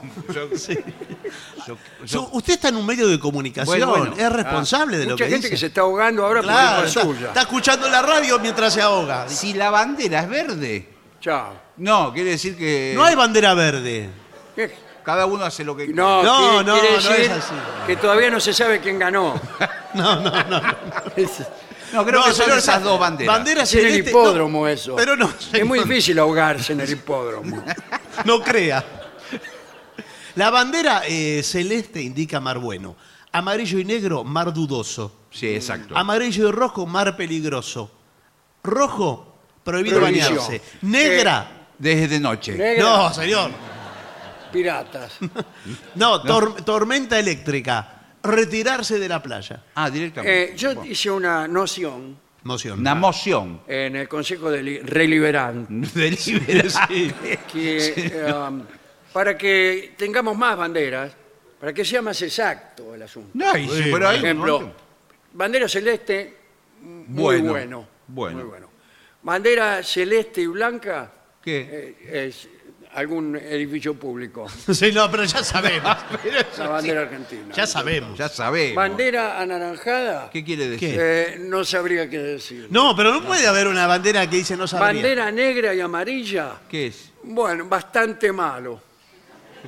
Yo- 1.65 1.77
Su- 2.06 2.30
usted 2.34 2.53
está 2.53 2.70
en 2.70 2.75
un 2.75 2.86
medio 2.86 3.08
de 3.08 3.20
comunicación, 3.20 3.65
Bueno, 3.88 3.88
bueno. 3.88 4.15
es 4.18 4.32
responsable 4.32 4.98
de 4.98 5.06
lo 5.06 5.12
Mucha 5.12 5.25
que 5.25 5.30
gente 5.32 5.48
dice. 5.48 5.50
que 5.50 5.58
se 5.58 5.65
está 5.68 5.82
ahogando 5.82 6.25
ahora 6.25 6.42
Claro, 6.42 6.77
por 6.80 6.88
está, 6.88 7.01
culpa 7.01 7.15
suya. 7.18 7.27
está 7.30 7.42
escuchando 7.42 7.89
la 7.89 8.01
radio 8.01 8.39
mientras 8.39 8.74
se 8.74 8.82
ahoga. 8.82 9.27
si 9.30 9.53
la 9.53 9.70
bandera 9.70 10.22
es 10.22 10.30
verde, 10.30 10.89
Chao. 11.22 11.53
no, 11.77 12.13
quiere 12.13 12.32
decir 12.32 12.58
que 12.58 12.94
No 12.96 13.03
hay 13.06 13.15
bandera 13.15 13.53
verde. 13.53 14.10
¿Qué? 14.56 14.75
cada 15.03 15.25
uno 15.25 15.44
hace 15.44 15.63
lo 15.65 15.75
que 15.75 15.88
No, 15.88 16.22
No, 16.24 16.38
quiere, 16.38 16.63
no, 16.65 16.74
quiere 16.80 16.89
no 16.92 16.96
decir 17.10 17.25
es 17.25 17.30
así. 17.32 17.53
que 17.88 17.96
todavía 17.98 18.30
no 18.30 18.39
se 18.39 18.53
sabe 18.53 18.80
quién 18.80 19.00
ganó. 19.00 19.39
No, 19.96 20.16
no, 20.22 20.32
no. 20.50 20.62
No, 21.94 22.04
creo 22.06 22.20
No, 22.22 22.26
que 22.26 22.32
son 22.32 22.46
señor, 22.46 22.58
esas 22.58 22.76
esa- 22.78 22.80
dos 22.80 23.00
banderas. 23.00 23.36
Bandera 23.36 23.64
es 23.64 23.74
en 23.76 23.80
el 23.86 23.86
celeste- 23.94 24.10
hipódromo 24.10 24.62
no, 24.62 24.68
eso. 24.68 24.96
Pero 24.96 25.16
no, 25.16 25.32
es 25.54 25.66
muy 25.66 25.80
difícil 25.80 26.18
ahogarse 26.20 26.74
en 26.74 26.82
el 26.82 26.90
hipódromo. 26.90 27.64
No 28.26 28.42
crea. 28.42 28.84
La 30.36 30.50
bandera 30.50 31.04
eh, 31.08 31.42
celeste 31.44 32.02
indica 32.02 32.40
mar 32.40 32.58
bueno. 32.60 32.96
Amarillo 33.32 33.80
y 33.80 33.86
negro, 33.86 34.24
mar 34.24 34.54
dudoso. 34.54 35.12
Sí, 35.32 35.48
exacto. 35.56 35.96
Amarillo 35.98 36.48
y 36.50 36.52
rojo, 36.52 36.86
mar 36.86 37.16
peligroso. 37.18 37.90
Rojo, 38.64 39.36
prohibido 39.64 40.00
Prohibición. 40.00 40.36
bañarse. 40.38 40.62
Negra, 40.84 41.68
Desde 41.78 42.08
de 42.08 42.20
noche. 42.20 42.54
Negra, 42.54 42.84
no, 42.84 43.14
señor. 43.14 43.52
piratas. 44.52 45.14
No, 45.96 46.22
tor- 46.24 46.64
tormenta 46.64 47.18
eléctrica. 47.20 48.03
Retirarse 48.24 49.00
de 49.00 49.10
la 49.10 49.22
playa. 49.22 49.63
Ah, 49.75 49.89
directamente. 49.89 50.53
Eh, 50.53 50.56
yo 50.56 50.84
hice 50.86 51.12
una 51.12 51.48
noción 51.48 52.18
Moción. 52.44 52.80
Una 52.80 52.96
moción. 52.96 53.62
en 53.68 53.96
el 53.96 54.08
Consejo 54.10 54.50
de 54.51 54.62
Li- 54.63 54.80
Reliberante 54.80 56.15
Sí. 56.18 56.39
que 57.51 58.34
um, 58.34 58.63
para 59.13 59.38
que 59.38 59.94
tengamos 59.98 60.38
más 60.38 60.58
banderas, 60.58 61.13
para 61.60 61.72
que 61.74 61.86
sea 61.86 62.01
más 62.01 62.22
exacto 62.22 62.94
el 62.96 63.01
asunto. 63.03 63.30
No, 63.34 63.58
y 63.58 63.68
sí, 63.70 63.75
Sí, 63.75 63.82
pero 63.84 63.92
Por 63.92 64.06
hay 64.06 64.20
un 64.20 64.25
ejemplo, 64.25 64.74
bandera 65.34 65.68
celeste, 65.70 66.38
muy 66.82 67.06
Bueno, 67.39 67.51
bueno. 67.51 67.88
bueno. 68.08 68.38
muy 68.39 68.46
bueno. 68.50 68.70
Bandera 69.22 69.82
celeste 69.84 70.42
y 70.42 70.48
blanca 70.48 71.12
¿Qué? 71.42 71.96
eh, 72.01 72.27
es 72.27 72.50
algún 72.96 73.36
edificio 73.36 73.94
público. 73.96 74.48
Sí, 74.74 74.92
no, 74.92 75.10
pero 75.10 75.24
ya 75.24 75.44
sabemos. 75.44 75.98
La 76.58 76.68
bandera 76.68 77.02
argentina. 77.02 77.54
Ya 77.56 77.66
sabemos. 77.68 78.18
Ya 78.18 78.30
sabemos. 78.30 78.76
Bandera 78.76 79.40
anaranjada, 79.42 80.30
¿Qué 80.32 80.44
quiere 80.44 80.68
decir? 80.70 80.90
¿Qué? 80.92 80.98
eh, 81.00 81.38
no 81.40 81.64
sabría 81.64 82.10
qué 82.10 82.20
decir. 82.20 82.68
No, 82.70 82.96
pero 82.96 83.12
no 83.14 83.24
puede 83.24 83.48
haber 83.48 83.68
una 83.68 83.88
bandera 83.88 84.30
que 84.30 84.38
dice 84.38 84.56
no 84.58 84.68
sabría. 84.68 84.88
Bandera 85.02 85.32
negra 85.32 85.74
y 85.74 85.80
amarilla, 85.82 86.54
¿Qué 86.70 86.88
es? 86.88 87.12
bueno, 87.24 87.66
bastante 87.66 88.32
malo. 88.32 88.82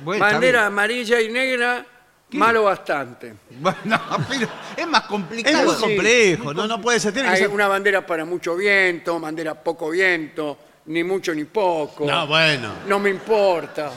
Bueno, 0.02 0.24
está 0.24 0.34
Bandera 0.34 0.66
amarilla 0.66 1.20
y 1.20 1.28
negra, 1.30 1.86
malo 2.32 2.64
bastante. 2.64 3.34
Bueno, 3.58 3.78
pero 4.28 4.48
es 4.76 4.86
más 4.86 5.02
Es 5.02 5.08
complicado. 5.08 5.64
muy 5.64 5.74
Sí. 5.74 5.80
complejo, 5.80 6.54
no, 6.54 6.66
no 6.66 6.80
puede 6.80 7.00
ser. 7.00 7.12
Tiene 7.14 7.28
que 7.28 7.34
Hay 7.34 7.40
ser. 7.42 7.48
una 7.50 7.66
bandera 7.66 8.04
para 8.06 8.24
mucho 8.26 8.54
viento, 8.56 9.18
bandera 9.18 9.54
poco 9.54 9.88
viento, 9.90 10.58
ni 10.86 11.02
mucho 11.04 11.34
ni 11.34 11.44
poco. 11.44 12.04
No, 12.06 12.26
bueno. 12.26 12.72
No 12.86 12.98
me 12.98 13.10
importa. 13.10 13.92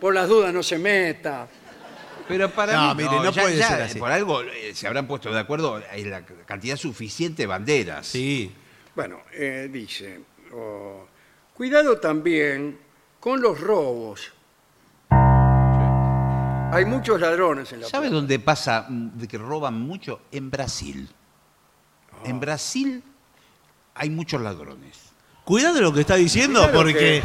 Por 0.00 0.14
las 0.14 0.28
dudas 0.28 0.52
no 0.52 0.62
se 0.62 0.78
meta. 0.78 1.46
Pero 2.26 2.48
para 2.50 2.72
No, 2.74 2.94
mí, 2.94 3.02
mire, 3.02 3.16
no 3.16 3.30
ya- 3.32 3.42
puede 3.42 3.56
ya, 3.56 3.68
ser 3.68 3.82
así. 3.82 3.98
Por 3.98 4.10
algo 4.10 4.42
eh, 4.42 4.72
se 4.74 4.86
habrán 4.86 5.06
puesto 5.06 5.32
de 5.32 5.40
acuerdo 5.40 5.82
en 5.92 6.10
la 6.10 6.22
cantidad 6.46 6.76
suficiente 6.76 7.42
de 7.42 7.46
banderas. 7.46 8.06
Sí. 8.06 8.52
Bueno, 8.94 9.20
eh, 9.32 9.68
dice, 9.70 10.20
oh, 10.54 11.06
cuidado 11.54 11.98
también 11.98 12.78
con 13.18 13.40
los 13.42 13.60
robos. 13.60 14.32
Hay 16.72 16.84
muchos 16.84 17.20
ladrones 17.20 17.72
en 17.72 17.80
la 17.80 17.88
¿Sabe 17.88 18.08
dónde 18.10 18.38
pasa 18.38 18.86
mm, 18.88 19.18
de 19.18 19.26
que 19.28 19.36
roban 19.38 19.80
mucho? 19.80 20.22
En 20.30 20.50
Brasil. 20.50 21.08
En 22.24 22.38
Brasil 22.38 23.02
hay 23.94 24.08
muchos 24.10 24.40
ladrones. 24.40 25.10
Cuidado 25.50 25.80
lo 25.80 25.92
que 25.92 26.02
está 26.02 26.14
diciendo 26.14 26.60
Cuidado 26.60 26.78
porque. 26.78 27.22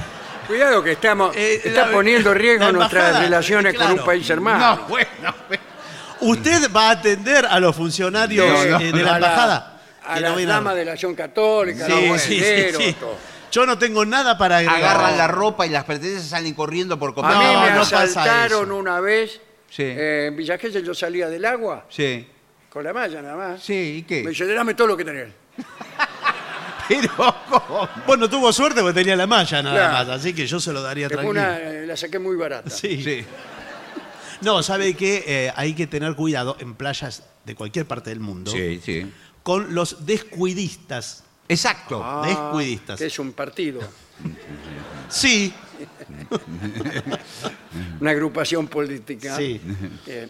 Cuidado 0.48 0.84
que 0.84 0.94
estamos 0.94 1.36
Eh, 1.36 1.62
está 1.64 1.86
la- 1.86 1.92
poniendo 1.92 2.32
en 2.32 2.38
riesgo 2.40 2.66
la 2.66 2.72
nuestras 2.72 3.20
relaciones 3.22 3.76
con 3.76 3.92
un 3.92 4.00
país 4.04 4.28
hermano. 4.32 4.78
No, 4.78 4.88
bueno. 4.88 5.08
¿Usted 6.22 6.72
va 6.76 6.88
a 6.88 6.92
atender 6.94 7.46
a 7.46 7.60
los 7.60 7.76
funcionarios 7.76 8.48
No, 8.48 8.66
no, 8.80 8.80
eh, 8.84 8.92
de 8.92 9.04
la 9.04 9.12
a 9.14 9.16
embajada? 9.18 9.80
A 10.04 10.16
Que 10.16 10.22
la 10.22 10.30
no 10.32 10.42
dama 10.44 10.74
de 10.74 10.86
la 10.86 10.94
acción 10.94 11.14
católica, 11.14 11.86
Sí, 11.86 12.08
los 12.08 12.20
sí, 12.20 12.40
sí, 12.40 12.42
banderos, 12.42 12.84
sí. 12.84 12.94
todo. 13.00 13.16
Yo 13.52 13.66
no 13.68 13.78
tengo 13.78 14.04
nada 14.08 14.40
para 14.40 14.58
agregar. 14.58 14.80
Agarran 14.98 15.18
la 15.20 15.28
ropa 15.28 15.68
y 15.68 15.70
las 15.70 15.84
pertenencias 15.84 16.26
salen 16.28 16.56
corriendo 16.56 16.98
por 16.98 17.14
A 17.24 17.30
mí 17.38 17.46
me 17.46 17.72
no 17.76 17.80
pasa 17.82 18.02
asaltaron 18.02 18.66
eso. 18.70 18.76
una 18.76 19.00
vez 19.02 19.40
Sí. 19.70 19.84
eh, 19.84 20.26
en 20.30 20.36
Villa 20.36 20.58
Gesell, 20.58 20.84
yo 20.84 20.96
salía 20.96 21.30
del 21.30 21.46
agua 21.46 21.86
Sí. 21.90 22.28
con 22.72 22.84
la 22.84 22.92
malla 22.92 23.22
nada 23.22 23.36
más. 23.36 23.62
Sí, 23.62 23.98
¿y 24.00 24.02
Me 24.02 24.08
qué? 24.24 24.30
dice, 24.30 24.52
dame 24.52 24.74
todo 24.74 24.88
lo 24.88 24.98
que 24.98 25.06
tenés. 25.06 25.28
Pero, 26.88 27.10
¿cómo? 27.50 27.90
Bueno, 28.06 28.30
tuvo 28.30 28.52
suerte 28.54 28.82
porque 28.82 28.94
tenía 29.00 29.16
la 29.16 29.28
malla 29.28 29.62
nada 29.64 29.76
Claro. 29.90 30.08
más, 30.10 30.20
así 30.20 30.34
que 30.34 30.46
yo 30.46 30.60
se 30.60 30.72
lo 30.74 30.82
daría 30.82 31.08
tranquilo. 31.08 31.32
una, 31.32 31.58
eh, 31.60 31.86
la 31.88 31.98
saqué 31.98 32.20
muy 32.20 32.36
barata. 32.36 32.70
Sí. 32.70 33.02
Sí. 33.04 33.26
No, 34.42 34.62
sabe 34.62 34.94
que 34.96 35.52
hay 35.56 35.74
que 35.74 35.88
tener 35.88 36.14
cuidado 36.16 36.58
en 36.60 36.76
playas 36.76 37.24
de 37.46 37.56
cualquier 37.56 37.86
parte 37.86 38.10
del 38.10 38.20
mundo 38.20 38.52
Sí, 38.52 38.82
sí. 38.84 39.12
con 39.44 39.74
los 39.74 40.06
descuidistas. 40.06 41.24
Exacto. 41.48 42.02
Ah, 42.04 42.24
descuidistas. 42.26 43.00
que 43.00 43.06
es 43.06 43.20
un 43.20 43.32
partido, 43.34 43.80
Sí, 45.10 45.54
una 48.00 48.12
agrupación 48.12 48.68
política. 48.68 49.36
sí. 49.38 49.60
eh, 50.08 50.28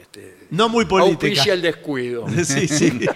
este, 0.00 0.46
No 0.50 0.68
muy 0.68 0.84
política. 0.84 1.26
auspicia 1.26 1.52
el 1.54 1.62
descuido. 1.62 2.26
Sí, 2.44 2.68
sí. 2.68 3.00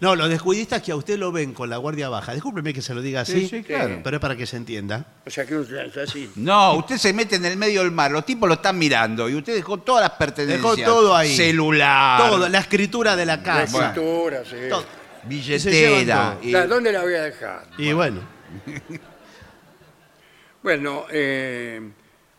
No, 0.00 0.16
los 0.16 0.30
descuidistas 0.30 0.80
que 0.82 0.92
a 0.92 0.96
usted 0.96 1.18
lo 1.18 1.30
ven 1.30 1.52
con 1.52 1.68
la 1.68 1.76
guardia 1.76 2.08
baja, 2.08 2.32
discúlpeme 2.32 2.72
que 2.72 2.80
se 2.80 2.94
lo 2.94 3.02
diga 3.02 3.20
así, 3.20 3.42
Sí, 3.42 3.48
sí, 3.58 3.62
claro. 3.62 4.00
pero 4.02 4.16
es 4.16 4.20
para 4.20 4.34
que 4.34 4.46
se 4.46 4.56
entienda. 4.56 5.04
O 5.26 5.30
sea 5.30 5.44
que 5.44 5.54
uno 5.56 5.78
es 5.78 5.96
así. 5.98 6.30
No, 6.36 6.74
usted 6.74 6.96
se 6.96 7.12
mete 7.12 7.36
en 7.36 7.44
el 7.44 7.56
medio 7.58 7.82
del 7.82 7.90
mar, 7.90 8.10
los 8.10 8.24
tipos 8.24 8.48
lo 8.48 8.54
están 8.54 8.78
mirando 8.78 9.28
y 9.28 9.34
usted 9.34 9.54
dejó 9.54 9.76
todas 9.78 10.02
las 10.02 10.12
pertenencias. 10.12 10.62
Dejó 10.76 10.90
todo 10.90 11.14
ahí. 11.14 11.36
Celular. 11.36 12.18
Todo, 12.30 12.48
la 12.48 12.58
escritura 12.60 13.14
de 13.14 13.26
la 13.26 13.36
La 13.36 13.42
casa. 13.42 13.88
escritura, 13.88 14.42
sí. 14.44 14.56
todo. 14.70 14.84
Billetera. 15.24 15.60
Se 15.60 15.70
llevan 16.04 16.38
y- 16.42 16.50
La- 16.50 16.66
¿Dónde 16.66 16.92
la 16.92 17.02
voy 17.02 17.14
a 17.14 17.22
dejar? 17.24 17.66
Y 17.76 17.92
bueno, 17.92 18.20
Bueno, 20.62 21.04
eh, 21.10 21.90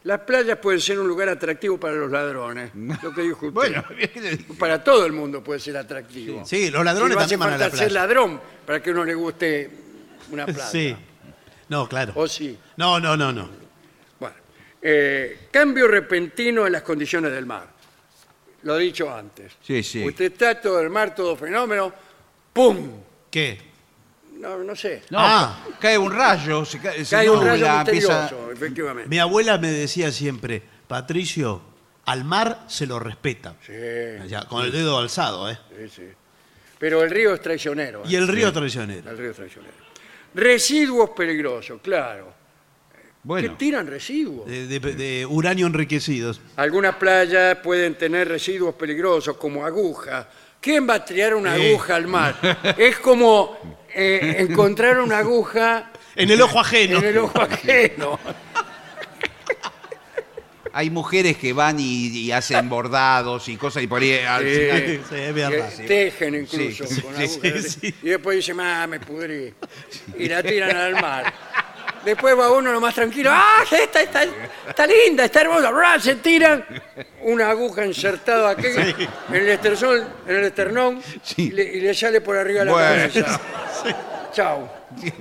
las 0.03 0.19
playas 0.21 0.57
pueden 0.57 0.81
ser 0.81 0.99
un 0.99 1.07
lugar 1.07 1.29
atractivo 1.29 1.79
para 1.79 1.95
los 1.95 2.09
ladrones. 2.11 2.71
Lo 3.03 3.13
que 3.13 3.21
dijo 3.21 3.47
usted. 3.47 3.51
Bueno, 3.53 3.83
para 4.57 4.83
todo 4.83 5.05
el 5.05 5.11
mundo 5.11 5.43
puede 5.43 5.59
ser 5.59 5.77
atractivo. 5.77 6.43
sí, 6.45 6.69
los 6.71 6.83
ladrones 6.83 7.11
Si 7.13 7.15
no 7.17 7.21
hace 7.21 7.29
también 7.37 7.39
van 7.39 7.49
a 7.49 7.51
falta 7.51 7.65
la 7.65 7.69
ser 7.77 7.87
playa. 7.89 8.01
ladrón 8.07 8.41
para 8.65 8.81
que 8.81 8.91
uno 8.91 9.03
le 9.05 9.13
guste 9.13 9.69
una 10.31 10.45
playa. 10.47 10.65
Sí. 10.65 10.95
No, 11.69 11.87
claro. 11.87 12.13
¿O 12.15 12.27
sí? 12.27 12.57
No, 12.77 12.99
no, 12.99 13.15
no, 13.15 13.31
no. 13.31 13.49
Bueno, 14.19 14.35
eh, 14.81 15.47
cambio 15.51 15.87
repentino 15.87 16.65
en 16.65 16.73
las 16.73 16.81
condiciones 16.81 17.31
del 17.31 17.45
mar. 17.45 17.67
Lo 18.63 18.77
he 18.77 18.83
dicho 18.83 19.11
antes. 19.13 19.53
Sí, 19.61 19.81
sí. 19.81 20.03
Usted 20.05 20.33
está 20.33 20.59
todo 20.59 20.79
el 20.81 20.89
mar, 20.89 21.15
todo 21.15 21.35
fenómeno, 21.35 21.93
¡pum! 22.53 22.91
¿Qué? 23.31 23.70
No, 24.41 24.57
no 24.57 24.75
sé. 24.75 25.03
No, 25.11 25.19
Ah. 25.19 25.65
cae 25.79 25.97
un 25.97 26.11
rayo, 26.11 26.65
se 26.65 26.79
cae, 26.79 27.05
se 27.05 27.15
Cae 27.15 27.29
un 27.29 27.45
rayo 27.45 27.65
nubla, 27.65 27.77
misterioso, 27.83 28.11
empieza- 28.21 28.51
efectivamente. 28.53 29.09
Mi 29.09 29.19
abuela 29.19 29.57
me 29.59 29.71
decía 29.71 30.11
siempre, 30.11 30.61
Patricio, 30.87 31.61
al 32.05 32.23
mar 32.23 32.63
se 32.67 32.87
lo 32.87 32.97
respeta. 32.99 33.55
Sí, 33.65 33.73
Ya, 34.27 34.45
con 34.45 34.65
el 34.65 34.71
dedo 34.71 34.97
alzado, 34.97 35.49
¿eh? 35.49 35.59
sí, 35.77 35.89
sí. 35.95 36.03
Pero 36.79 37.03
el 37.03 37.11
río 37.11 37.35
es 37.35 37.41
traicionero. 37.41 37.99
¿eh? 37.99 38.07
Y 38.09 38.15
el 38.15 38.27
río 38.27 38.51
traicionero. 38.51 39.11
El 39.11 39.17
río 39.17 39.29
es 39.29 39.35
traicionero. 39.35 39.73
Residuos 40.33 41.11
peligrosos, 41.11 41.79
claro. 41.81 42.33
Bueno, 43.23 43.49
¿Qué 43.49 43.55
tiran 43.55 43.85
residuos? 43.85 44.47
De, 44.47 44.65
de- 44.65 44.79
de 44.79 45.25
uranio 45.27 45.67
enriquecidos. 45.67 46.41
Algunas 46.55 46.95
playas 46.95 47.57
pueden 47.59 47.93
tener 47.93 48.27
residuos 48.27 48.73
peligrosos 48.73 49.37
como 49.37 49.63
agujas. 49.63 50.25
¿Quién 50.61 50.87
va 50.87 50.93
a 50.95 51.05
tirar 51.05 51.33
una 51.35 51.55
Sí. 51.55 51.69
aguja 51.69 51.95
al 51.95 52.07
mar? 52.07 52.35
Es 52.77 52.97
como 52.99 53.57
eh, 53.93 54.35
encontrar 54.39 55.01
una 55.01 55.17
aguja 55.17 55.91
En 56.15 56.29
el 56.31 56.41
ojo 56.41 56.59
ajeno. 56.59 56.99
en 56.99 57.03
el 57.05 57.17
ojo 57.17 57.41
ajeno. 57.41 58.19
hay 60.73 60.89
mujeres 60.89 61.35
que 61.35 61.51
van 61.51 61.77
y, 61.79 62.07
y 62.07 62.31
hacen 62.31 62.69
bordados 62.69 63.49
y 63.49 63.57
cosas 63.57 63.83
y 63.83 63.87
por 63.87 64.01
ahí 64.01 64.19
al 64.19 64.43
Sí. 64.43 64.49
final- 64.55 64.99
Sí, 65.09 65.15
es 65.15 65.33
verdad. 65.33 65.73
Que 65.75 65.83
tejen 65.83 66.35
incluso 66.35 66.87
Sí, 66.87 67.01
con 67.01 67.15
sí, 67.17 67.23
agujas. 67.23 67.63
sí, 67.63 67.79
sí. 67.81 67.95
Y 68.03 68.09
después 68.09 68.37
dicen, 68.37 68.59
ah, 68.61 68.87
me 68.87 68.99
pudrí. 68.99 69.53
Y 70.17 70.29
la 70.29 70.41
tiran 70.43 70.75
al 70.77 70.93
mar. 70.93 71.33
Después 72.05 72.37
va 72.37 72.51
uno 72.51 72.71
nomás 72.73 72.95
tranquilo, 72.95 73.29
ah, 73.31 73.63
esta 73.71 74.01
está, 74.01 74.23
está 74.67 74.87
linda, 74.87 75.25
está 75.25 75.41
hermosa. 75.41 75.69
¡Bra! 75.69 75.99
Se 75.99 76.15
tiran 76.15 76.65
una 77.21 77.49
aguja 77.51 77.85
insertada 77.85 78.49
aquí 78.51 78.65
en 78.67 79.35
el 79.35 79.49
esternón, 79.49 80.07
en 80.27 80.35
el 80.35 80.43
esternón 80.45 81.01
Sí. 81.21 81.47
y, 81.47 81.51
le, 81.51 81.63
y 81.63 81.81
le 81.81 81.93
sale 81.93 82.21
por 82.21 82.35
arriba 82.37 82.65
la 82.65 82.71
Bueno. 82.71 82.87
cabeza. 83.13 83.39
Chau. 84.33 84.67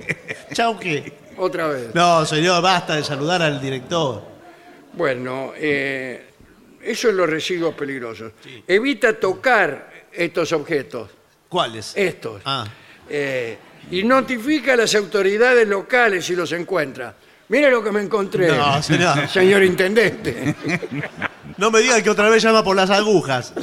Chau, 0.53 0.79
¿qué? 0.79 1.13
Otra 1.37 1.67
vez. 1.67 1.93
No, 1.93 2.25
señor, 2.25 2.61
basta 2.63 2.95
de 2.95 3.03
saludar 3.03 3.41
al 3.41 3.61
director. 3.61 4.23
Bueno, 4.93 5.53
eh, 5.55 6.25
eso 6.81 7.09
es 7.09 7.13
los 7.13 7.29
residuos 7.29 7.75
peligrosos. 7.75 8.31
Evita 8.67 9.13
tocar 9.19 9.89
estos 10.11 10.51
objetos, 10.53 11.09
¿Cuáles? 11.47 11.93
estos. 11.95 12.41
Ah, 12.45 12.65
Eh, 13.09 13.57
y 13.89 14.03
notifica 14.03 14.73
a 14.73 14.77
las 14.77 14.93
autoridades 14.95 15.67
locales 15.67 16.25
si 16.25 16.35
los 16.35 16.51
encuentra. 16.51 17.15
Mire 17.49 17.69
lo 17.69 17.83
que 17.83 17.91
me 17.91 18.01
encontré, 18.01 18.47
No, 18.47 18.81
señor. 18.81 19.27
señor 19.27 19.63
intendente. 19.63 20.55
no 21.57 21.69
me 21.71 21.79
diga 21.81 22.01
que 22.01 22.09
otra 22.09 22.29
vez 22.29 22.41
llama 22.43 22.63
por 22.63 22.75
las 22.75 22.89
agujas. 22.89 23.53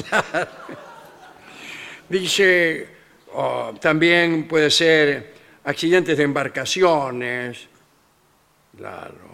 Dice, 2.09 2.89
oh, 3.33 3.73
también 3.81 4.49
puede 4.49 4.71
ser 4.71 5.35
accidentes 5.65 6.17
de 6.17 6.25
embarcaciones. 6.25 7.69
Claro. 8.77 9.29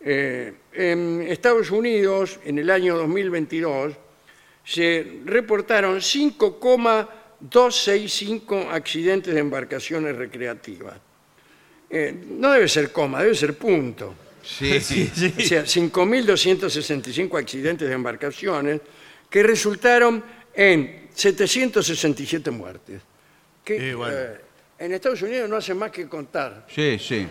Eh, 0.00 0.52
en 0.74 1.22
Estados 1.28 1.70
Unidos, 1.70 2.38
en 2.44 2.58
el 2.58 2.68
año 2.70 2.96
2022, 2.98 3.94
se 4.64 5.20
reportaron 5.24 6.00
5,265 7.50 8.70
accidentes 8.70 9.34
de 9.34 9.40
embarcaciones 9.40 10.16
recreativas. 10.16 10.94
Eh, 11.90 12.24
no 12.30 12.50
debe 12.52 12.68
ser 12.68 12.90
coma, 12.92 13.22
debe 13.22 13.34
ser 13.34 13.56
punto. 13.56 14.14
Sí, 14.42 14.80
sí. 14.80 15.10
sí. 15.14 15.34
O 15.38 15.40
sea, 15.40 15.64
5.265 15.64 17.38
accidentes 17.38 17.88
de 17.88 17.94
embarcaciones 17.94 18.80
que 19.30 19.42
resultaron 19.42 20.22
en 20.54 21.08
767 21.14 22.50
muertes. 22.50 23.02
Que, 23.64 23.90
Y 23.90 23.92
bueno. 23.94 24.14
eh, 24.16 24.40
en 24.78 24.92
Estados 24.92 25.22
Unidos 25.22 25.48
no 25.48 25.56
hacen 25.56 25.78
más 25.78 25.90
que 25.90 26.08
contar. 26.08 26.66
Sí, 26.74 26.98
sí. 26.98 27.26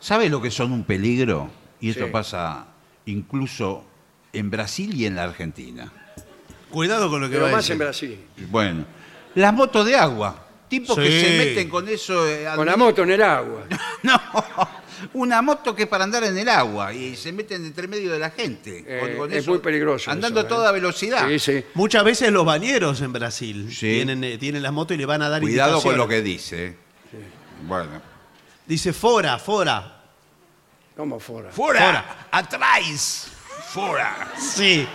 ¿Sabe 0.00 0.28
lo 0.28 0.42
que 0.42 0.50
son 0.50 0.72
un 0.72 0.84
peligro? 0.84 1.48
Y 1.80 1.90
esto 1.90 2.06
Sí. 2.06 2.10
pasa 2.10 2.66
incluso 3.06 3.84
en 4.32 4.50
Brasil 4.50 4.94
y 4.94 5.06
en 5.06 5.14
la 5.16 5.24
Argentina. 5.24 5.92
Cuidado 6.72 7.08
con 7.10 7.20
lo 7.20 7.28
que 7.28 7.34
Pero 7.34 7.44
va 7.44 7.50
a 7.50 7.52
más 7.56 7.70
en. 7.70 7.78
Brasil. 7.78 8.18
Bueno, 8.50 8.84
las 9.36 9.52
motos 9.54 9.86
de 9.86 9.94
agua. 9.94 10.46
Tipos 10.68 10.96
que 10.96 11.06
Sí. 11.06 11.20
se 11.20 11.36
meten 11.38 11.68
con 11.68 11.86
eso. 11.86 12.26
eh, 12.26 12.46
Con 12.56 12.64
la 12.66 12.76
moto 12.76 13.02
en 13.02 13.10
el 13.10 13.22
agua. 13.22 13.62
No, 14.02 14.20
una 15.14 15.42
moto 15.42 15.74
que 15.76 15.82
es 15.84 15.88
para 15.88 16.04
andar 16.04 16.24
en 16.24 16.36
el 16.38 16.48
agua 16.48 16.92
y 16.94 17.14
se 17.16 17.30
meten 17.32 17.64
entre 17.66 17.86
medio 17.88 18.10
de 18.12 18.18
la 18.18 18.30
gente. 18.30 18.84
Eh, 18.86 19.00
con- 19.00 19.16
con 19.16 19.32
es 19.32 19.38
eso, 19.38 19.50
muy 19.50 19.58
peligroso. 19.60 20.10
Andando 20.10 20.40
eso, 20.40 20.46
a 20.48 20.50
¿eh? 20.50 20.54
toda 20.56 20.72
velocidad. 20.72 21.28
Sí, 21.28 21.38
sí. 21.38 21.64
Muchas 21.74 22.02
veces 22.04 22.32
los 22.32 22.44
bañeros 22.44 23.00
en 23.02 23.12
Brasil 23.12 23.68
Sí. 23.70 23.80
tienen, 23.96 24.24
eh, 24.24 24.38
tienen 24.38 24.62
las 24.62 24.72
motos 24.72 24.94
y 24.94 24.98
le 24.98 25.06
van 25.06 25.22
a 25.22 25.28
dar 25.28 25.40
Cuidado 25.42 25.80
con 25.82 25.92
indicaciones. 25.92 25.98
lo 25.98 26.08
que 26.08 26.22
dice. 26.22 26.66
eh. 26.66 26.76
Bueno. 27.66 28.00
Dice, 28.66 28.92
fora, 28.92 29.38
fora. 29.38 30.00
¿Cómo 30.96 31.18
fuera? 31.20 31.50
¡Fuera! 31.50 32.26
¡Atrás! 32.30 33.28
¡Fuera! 33.72 34.32
Sí. 34.38 34.86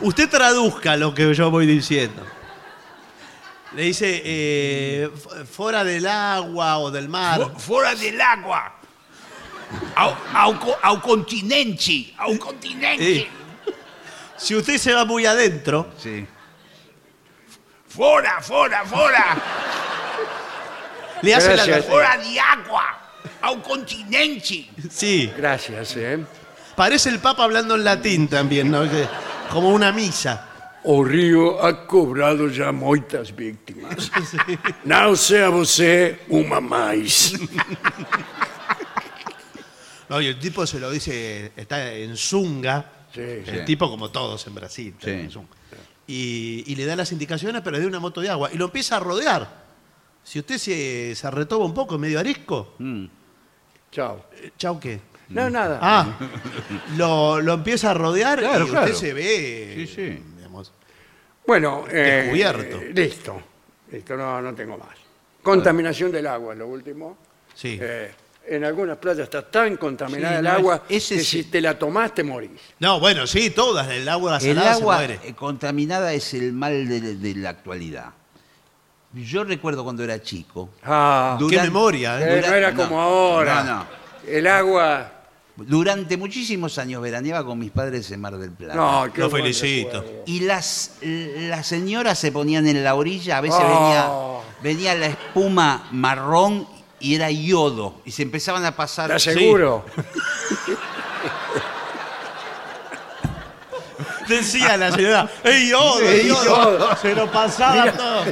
Usted 0.00 0.28
traduzca 0.28 0.96
lo 0.96 1.14
que 1.14 1.32
yo 1.34 1.50
voy 1.50 1.66
diciendo. 1.66 2.24
Le 3.74 3.82
dice, 3.84 4.20
eh, 4.24 5.10
fuera 5.50 5.82
del 5.84 6.06
agua 6.06 6.78
o 6.78 6.90
del 6.90 7.08
mar. 7.08 7.40
Fu- 7.40 7.58
¡Fuera 7.58 7.94
del 7.94 8.20
agua! 8.20 8.74
¡Au, 9.96 10.14
au, 10.34 10.56
au 10.82 11.00
continente! 11.00 12.12
¡Au 12.18 12.38
continente! 12.38 13.02
Sí. 13.04 13.28
Si 14.36 14.54
usted 14.54 14.76
se 14.76 14.92
va 14.92 15.04
muy 15.06 15.24
adentro, 15.24 15.90
Sí. 15.98 16.26
¡Fuera, 17.88 18.40
fuera, 18.42 18.84
fuera! 18.84 19.36
le 21.22 21.34
hace 21.34 21.56
la... 21.56 21.64
Gracias. 21.64 21.84
¡Fuera 21.86 22.16
de 22.18 22.40
agua! 22.40 22.98
¡Au 23.42 23.62
continente! 23.62 24.68
Sí. 24.90 25.32
Gracias, 25.36 25.96
¿eh? 25.96 26.18
Parece 26.76 27.08
el 27.10 27.18
Papa 27.20 27.44
hablando 27.44 27.74
en 27.74 27.84
latín 27.84 28.28
también, 28.28 28.70
¿no? 28.70 28.82
Como 29.50 29.70
una 29.70 29.92
misa. 29.92 30.48
O 30.84 31.04
río 31.04 31.62
ha 31.64 31.86
cobrado 31.86 32.48
ya 32.48 32.72
moitas 32.72 33.30
víctimas. 33.34 34.10
Não 34.84 35.14
sea 35.14 35.48
você 35.50 36.18
uma 36.28 36.60
mais. 36.60 37.34
No, 40.08 40.20
y 40.20 40.26
el 40.26 40.38
tipo 40.38 40.66
se 40.66 40.78
lo 40.78 40.90
dice, 40.90 41.52
está 41.56 41.90
en 41.94 42.18
zunga. 42.18 42.84
Sí, 43.14 43.20
el 43.22 43.44
sí. 43.60 43.64
tipo 43.64 43.88
como 43.88 44.10
todos 44.10 44.46
en 44.46 44.54
Brasil. 44.54 44.88
está 44.98 45.06
Sí. 45.06 45.10
en 45.12 45.30
zunga. 45.30 45.48
Y, 46.06 46.64
y 46.66 46.74
le 46.76 46.84
da 46.84 46.96
las 46.96 47.12
indicaciones, 47.12 47.62
pero 47.62 47.76
es 47.76 47.82
de 47.82 47.88
una 47.88 47.98
moto 47.98 48.20
de 48.20 48.28
agua. 48.28 48.50
Y 48.52 48.58
lo 48.58 48.66
empieza 48.66 48.96
a 48.98 49.00
rodear. 49.00 49.62
Si 50.22 50.38
usted 50.38 50.58
se, 50.58 51.14
se 51.14 51.30
retoba 51.30 51.64
un 51.64 51.72
poco, 51.72 51.96
medio 51.98 52.18
arisco, 52.20 52.74
Mm. 52.78 53.06
Chao. 53.90 54.26
eh, 54.34 54.50
chau 54.58 54.78
qué. 54.78 55.00
No, 55.32 55.50
nada. 55.50 55.78
Ah, 55.82 56.06
lo, 56.96 57.40
lo 57.40 57.54
empieza 57.54 57.90
a 57.90 57.94
rodear 57.94 58.38
Claro, 58.38 58.60
y 58.60 58.62
usted 58.64 58.78
claro. 58.78 58.94
se 58.94 59.12
ve. 59.12 59.72
Sí, 59.76 59.86
sí. 59.86 60.22
digamos, 60.36 60.72
Bueno, 61.46 61.84
eh, 61.90 61.94
Descubierto. 62.22 62.80
eh, 62.80 62.92
listo. 62.94 63.42
Listo, 63.90 64.16
no, 64.16 64.40
no 64.40 64.54
tengo 64.54 64.78
más. 64.78 64.88
Contaminación 65.42 66.12
del 66.12 66.26
agua, 66.26 66.54
lo 66.54 66.66
último. 66.68 67.16
sí. 67.54 67.78
Eh, 67.80 68.14
en 68.44 68.64
algunas 68.64 68.96
playas 68.98 69.20
está 69.24 69.48
tan 69.48 69.76
contaminada 69.76 70.32
Sí, 70.32 70.38
el 70.38 70.44
no, 70.44 70.50
agua 70.50 70.82
ese 70.88 71.14
que 71.14 71.20
sí. 71.20 71.42
si 71.44 71.44
te 71.48 71.60
la 71.60 71.78
tomás 71.78 72.12
te 72.12 72.24
morís. 72.24 72.50
No, 72.80 72.98
bueno, 72.98 73.24
sí, 73.24 73.50
todas. 73.50 73.88
El 73.88 74.08
agua 74.08 74.38
El 74.38 74.40
salada 74.56 74.74
se 74.74 74.80
agua 74.82 74.96
muere. 74.96 75.20
eh, 75.22 75.32
contaminada 75.34 76.12
es 76.12 76.34
el 76.34 76.52
mal 76.52 76.88
de, 76.88 77.14
de 77.14 77.34
la 77.36 77.50
actualidad. 77.50 78.06
Yo 79.12 79.44
recuerdo 79.44 79.84
cuando 79.84 80.02
era 80.02 80.20
chico. 80.20 80.70
Ah, 80.82 81.38
Qué 81.48 81.56
memoria, 81.62 82.18
¿eh? 82.20 82.38
eh, 82.40 82.44
no 82.48 82.52
era 82.54 82.72
no, 82.72 82.82
como 82.82 83.00
ahora. 83.00 83.62
no, 83.62 83.74
no. 83.76 83.86
El 84.26 84.46
agua. 84.48 85.12
Durante 85.56 86.16
muchísimos 86.16 86.78
años 86.78 87.02
veraneaba 87.02 87.44
con 87.44 87.58
mis 87.58 87.70
padres 87.70 88.10
en 88.10 88.20
Mar 88.20 88.38
del 88.38 88.50
Plata. 88.52 88.74
No, 88.74 89.12
qué 89.12 89.20
Lo 89.20 89.28
felicito. 89.30 90.00
recuerdo. 90.00 90.22
Y 90.26 90.40
las, 90.40 90.92
las 91.02 91.66
señoras 91.66 92.18
se 92.18 92.32
ponían 92.32 92.66
en 92.66 92.82
la 92.82 92.94
orilla, 92.94 93.36
a 93.38 93.40
veces 93.42 93.60
Oh. 93.62 94.42
venía, 94.62 94.90
venía 94.90 94.94
la 94.94 95.06
espuma 95.06 95.88
marrón 95.92 96.66
y 97.00 97.14
era 97.16 97.30
yodo. 97.30 97.96
Y 98.06 98.12
se 98.12 98.22
empezaban 98.22 98.64
a 98.64 98.74
pasar. 98.74 99.08
Te 99.08 99.14
aseguro. 99.16 99.84
Decía 104.28 104.76
la 104.76 104.92
señora, 104.92 105.28
¡Ey, 105.44 105.68
yodo, 105.70 106.00
ey, 106.00 106.28
yodo! 106.28 106.44
yodo. 106.78 106.96
Se 106.96 107.14
lo 107.14 107.30
pasaba 107.30 107.82
Mira. 107.84 107.92
todo. 107.96 108.24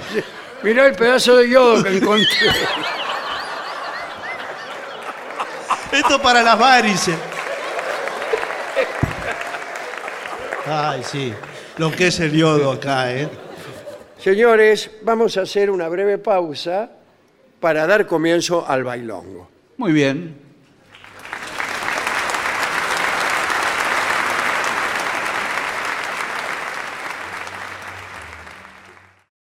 Mirá 0.63 0.87
el 0.87 0.95
pedazo 0.95 1.37
de 1.37 1.51
yodo 1.51 1.83
que 1.83 1.97
encontré. 1.97 2.27
Esto 6.11 6.21
para 6.21 6.43
las 6.43 6.59
varices. 6.59 7.15
Ay, 10.67 11.03
sí. 11.05 11.33
Lo 11.79 11.93
que 11.93 12.09
es 12.09 12.19
el 12.19 12.33
yodo 12.33 12.73
acá, 12.73 13.13
¿eh? 13.15 13.29
Señores, 14.19 14.91
vamos 15.03 15.37
a 15.37 15.43
hacer 15.43 15.71
una 15.71 15.89
breve 15.89 16.19
pausa 16.19 16.91
para 17.61 17.87
dar 17.87 18.09
comienzo 18.09 18.67
al 18.67 18.83
bailongo. 18.83 19.49
Muy 19.77 19.93
bien. 19.93 20.50